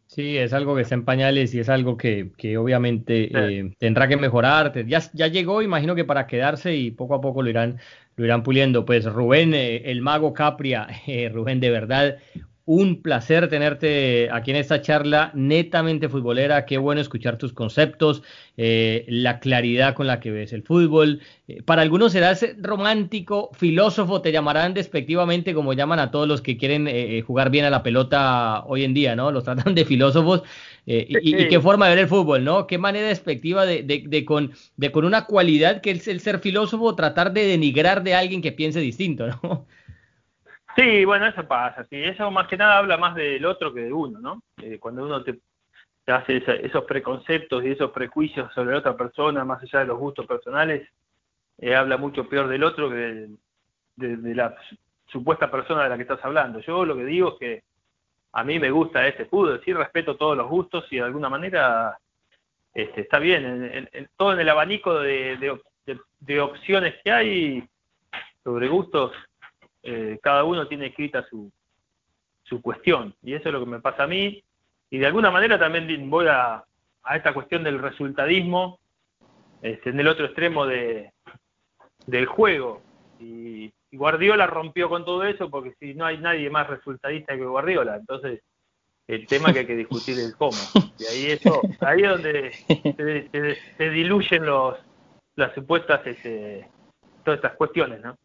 [0.07, 4.07] Sí, es algo que está en pañales y es algo que, que obviamente eh, tendrá
[4.07, 4.85] que mejorar.
[4.85, 7.79] Ya, ya llegó, imagino que para quedarse y poco a poco lo irán,
[8.15, 8.85] lo irán puliendo.
[8.85, 12.17] Pues Rubén, eh, el mago Capria, eh, Rubén, de verdad,
[12.65, 16.65] un placer tenerte aquí en esta charla netamente futbolera.
[16.65, 18.23] Qué bueno escuchar tus conceptos,
[18.55, 21.21] eh, la claridad con la que ves el fútbol.
[21.49, 26.55] Eh, para algunos serás romántico, filósofo, te llamarán despectivamente como llaman a todos los que
[26.55, 29.31] quieren eh, jugar bien a la pelota hoy en día, ¿no?
[29.31, 30.43] Los tratan de filósofos.
[30.85, 32.67] Y, qué forma de ver el fútbol, ¿no?
[32.67, 36.93] Qué manera despectiva de, de, con, de con una cualidad que es el ser filósofo
[36.93, 39.65] tratar de denigrar de alguien que piense distinto, ¿no?
[40.75, 43.93] Sí, bueno, eso pasa, sí, eso más que nada habla más del otro que de
[43.93, 44.41] uno, ¿no?
[44.57, 45.39] Eh, cuando uno te,
[46.07, 50.25] hace esos preconceptos y esos prejuicios sobre la otra persona, más allá de los gustos
[50.25, 50.89] personales,
[51.59, 53.29] eh, habla mucho peor del otro que
[53.97, 54.55] de, la
[55.07, 56.59] supuesta persona de la que estás hablando.
[56.59, 57.63] Yo lo que digo es que
[58.31, 61.99] a mí me gusta este fútbol, sí respeto todos los gustos y de alguna manera
[62.73, 65.59] este, está bien, en, todo en el abanico de,
[66.19, 67.69] de opciones que hay
[68.43, 69.11] sobre gustos
[69.83, 71.51] eh, cada uno tiene escrita su,
[72.43, 74.43] su cuestión, y eso es lo que me pasa a mí,
[74.89, 76.63] y de alguna manera también voy a,
[77.03, 78.79] a esta cuestión del resultadismo,
[79.61, 81.11] este, en el otro extremo de,
[82.05, 82.81] del juego,
[83.19, 87.97] y, Guardiola rompió con todo eso, porque si no hay nadie más resultadista que Guardiola,
[87.97, 88.41] entonces
[89.07, 90.57] el tema que hay que discutir es cómo,
[90.97, 94.79] y ahí eso, ahí es donde se, diluyen los
[95.35, 96.67] las supuestas este,
[97.23, 98.17] todas estas cuestiones, ¿no?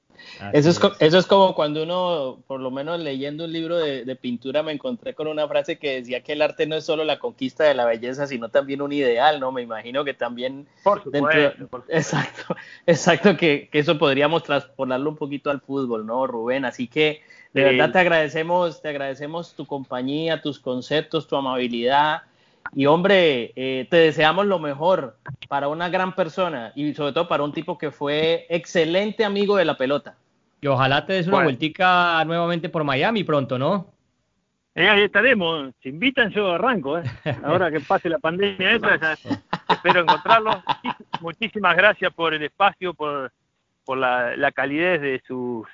[0.52, 4.62] Eso es, eso es como cuando uno, por lo menos leyendo un libro de, pintura,
[4.62, 7.64] me encontré con una frase que decía que el arte no es solo la conquista
[7.64, 9.52] de la belleza, sino también un ideal, ¿no?
[9.52, 10.66] Me imagino que también...
[10.82, 11.82] Por supuesto.
[11.88, 12.56] Exacto,
[12.86, 16.64] exacto, que, eso podríamos transponerlo un poquito al fútbol, ¿no, Rubén?
[16.64, 22.22] Así que de verdad te agradecemos, te agradecemos tu compañía, tus conceptos, tu amabilidad.
[22.72, 25.16] Y hombre, eh, te deseamos lo mejor
[25.48, 29.64] para una gran persona y sobre todo para un tipo que fue excelente amigo de
[29.64, 30.16] la pelota.
[30.60, 33.86] Y ojalá te des una vueltica nuevamente por Miami pronto, ¿no?
[34.74, 35.72] Eh, ahí estaremos.
[35.82, 36.98] Si invitan, yo arranco.
[36.98, 37.02] ¿eh?
[37.42, 39.16] Ahora que pase la pandemia esa,
[39.68, 40.62] espero encontrarlo.
[41.20, 43.32] muchísimas gracias por el espacio, por,
[43.84, 45.66] por la, calidez de su,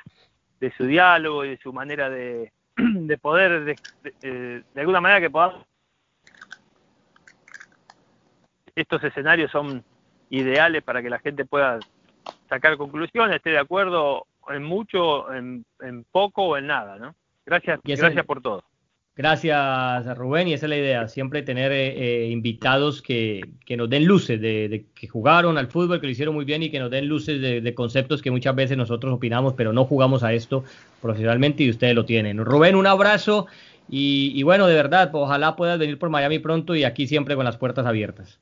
[0.61, 3.77] de su diálogo y de su manera de, de poder, de,
[4.23, 5.67] de, de alguna manera que podamos...
[8.75, 9.85] Estos escenarios son
[10.31, 11.79] ideales para que la gente pueda
[12.49, 17.15] sacar conclusiones, esté de acuerdo en mucho, en, en poco o en nada, ¿no?
[17.47, 18.65] Gracias, gracias por todo.
[19.17, 23.89] Gracias, Rubén, y esa es la idea, siempre tener eh, eh, invitados que, que, nos
[23.89, 26.91] den luces de, que jugaron al fútbol, que lo hicieron muy bien y que nos
[26.91, 30.65] den luces de, conceptos que muchas veces nosotros opinamos, pero no jugamos a esto
[31.01, 32.45] profesionalmente y ustedes lo tienen.
[32.45, 33.47] Rubén, un abrazo
[33.89, 37.45] y, y bueno, de verdad, ojalá puedas venir por Miami pronto y aquí siempre con
[37.45, 38.41] las puertas abiertas.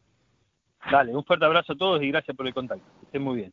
[0.90, 2.84] Dale, un fuerte abrazo a todos y gracias por el contacto.
[3.02, 3.52] estén muy bien.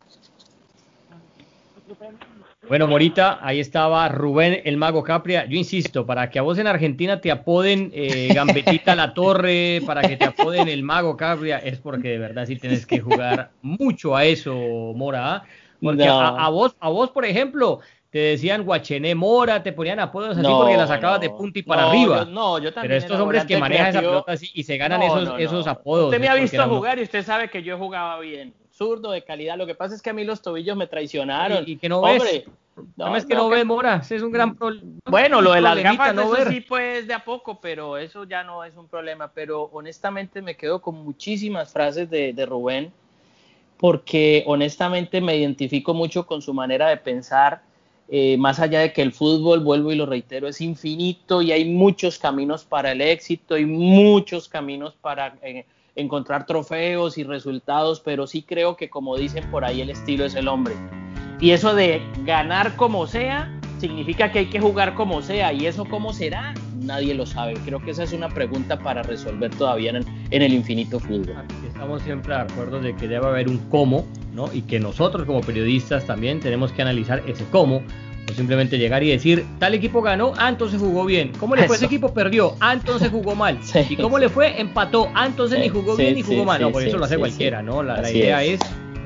[2.68, 5.46] Bueno, Morita, ahí estaba Rubén el Mago Capria.
[5.46, 10.02] Yo insisto, para que a vos en Argentina te apoden eh, Gambetita La Torre, para
[10.02, 14.16] que te apoden el Mago Capria, es porque de verdad sí tienes que jugar mucho
[14.16, 14.54] a eso,
[14.96, 15.36] Mora.
[15.36, 15.44] ¿ah?
[15.82, 17.80] Porque a, vos, a vos, por ejemplo,
[18.10, 21.90] te decían Guachené Mora, te ponían apodos así porque la sacabas de punta y para
[21.90, 22.26] arriba.
[22.26, 22.90] no, yo también.
[22.90, 26.06] Pero estos hombres que manejan esa pelota así y se ganan esos, esos apodos.
[26.06, 29.58] Usted me ha visto jugar y usted sabe que yo jugaba bien zurdo de calidad.
[29.58, 31.66] Lo que pasa es que a mí los tobillos me traicionaron.
[31.68, 32.46] Y, que no ves.
[32.96, 35.02] No, es que no, ves, Mora, es un gran problema.
[35.06, 38.42] Bueno, lo de las gafas, no eso sí, pues de a poco, pero eso ya
[38.42, 39.32] no es un problema.
[39.34, 42.94] Pero honestamente me quedo con muchísimas frases de, de Rubén,
[43.76, 47.62] porque honestamente me identifico mucho con su manera de pensar.
[48.12, 51.66] Eh, más allá de que el fútbol, vuelvo y lo reitero, es infinito y hay
[51.66, 58.26] muchos caminos para el éxito y muchos caminos para eh, encontrar trofeos y resultados, pero
[58.26, 60.74] sí creo que como dicen por ahí el estilo es el hombre.
[61.40, 65.54] Y eso de ganar como sea, significa que hay que jugar como sea.
[65.54, 66.54] ¿Y eso cómo será?
[66.82, 67.54] Nadie lo sabe.
[67.66, 71.36] Creo que esa es una pregunta para resolver todavía en, en el infinito fútbol.
[71.68, 74.06] Estamos siempre de acuerdo de que debe haber un cómo,
[74.40, 74.54] ¿no?
[74.54, 77.84] Y que nosotros como periodistas también tenemos que analizar ese cómo
[78.36, 81.32] simplemente llegar y decir, tal equipo ganó, ah, entonces jugó bien.
[81.40, 81.76] ¿Cómo le fue?
[81.76, 83.60] Ese equipo perdió, ah, entonces jugó mal.
[83.90, 84.62] ¿Y cómo le fue?
[84.62, 86.62] Empató, ah, entonces ni jugó bien ni jugó mal.
[86.62, 87.84] No, por eso lo hace cualquiera, ¿no?
[87.84, 88.60] La, idea es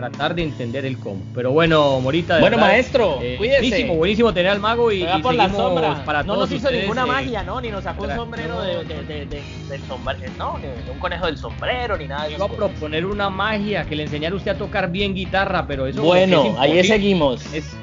[0.09, 1.21] tratar de entender el cómo.
[1.33, 2.39] Pero bueno, Morita.
[2.39, 3.59] bueno, maestro, eh, cuídese.
[3.61, 6.03] Buenísimo, buenísimo tener al mago y, y por la sombra.
[6.03, 7.61] Para no nos hizo ninguna eh, magia, ¿no?
[7.61, 11.97] Ni nos sacó un sombrero de, de, del sombrero, no, ni un conejo del sombrero,
[11.97, 12.43] ni nada de eso.
[12.43, 16.01] a proponer una magia que le enseñara usted a tocar bien guitarra, pero eso.
[16.01, 17.41] Bueno, ahí seguimos.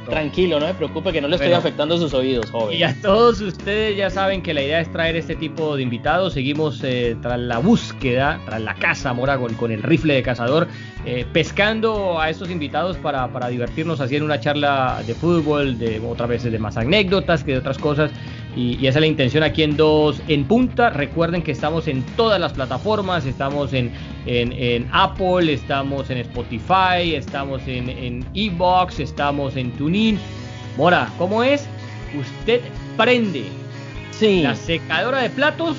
[0.08, 2.76] Tranquilo, no me preocupe que no le estoy afectando sus oídos, joven.
[2.76, 6.34] Y a todos ustedes ya saben que la idea es traer este tipo de invitados.
[6.34, 10.68] Seguimos eh, tras la búsqueda, tras la caza, Mora, con el rifle de cazador
[11.06, 16.28] eh, pescando a estos invitados para, para, divertirnos en una charla de fútbol, de otras
[16.28, 18.10] veces de más anécdotas que de otras cosas.
[18.56, 20.90] Y, esa es la intención aquí en Dos en Punta.
[20.90, 23.92] Recuerden que estamos en todas las plataformas, estamos en,
[24.26, 30.18] en, Apple, estamos en Spotify, estamos en Evox, estamos en TuneIn.
[30.76, 31.66] Mora, ¿cómo es?
[32.18, 32.60] Usted
[32.96, 33.44] prende
[34.12, 34.42] sí.
[34.42, 35.76] la secadora de platos.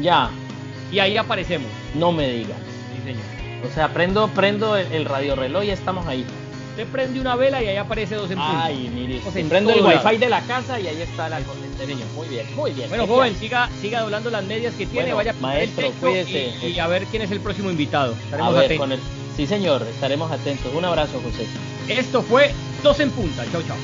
[0.00, 0.30] Ya.
[0.92, 1.68] Y ahí aparecemos.
[1.94, 2.54] No me diga.
[2.94, 3.35] Sí, señor.
[3.70, 6.24] O sea, prendo, prendo el, radio reloj y estamos ahí.
[6.70, 9.20] Usted prende una vela y ahí aparece dos en Ay, mire.
[9.26, 11.66] O prendo el wifi de la casa y ahí está la corriente.
[12.14, 12.88] Muy bien, muy bien.
[12.88, 15.12] Bueno, joven, siga, siga doblando las medias que tiene.
[15.12, 16.54] vaya maestro, cuídese.
[16.66, 18.14] Y, a ver quién es el próximo invitado.
[18.24, 18.98] Estaremos atentos.
[19.36, 20.72] Sí, señor, estaremos atentos.
[20.74, 21.46] Un abrazo, José.
[21.88, 22.52] Esto fue
[22.82, 23.44] Dos en Punta.
[23.52, 23.76] Chau, chau.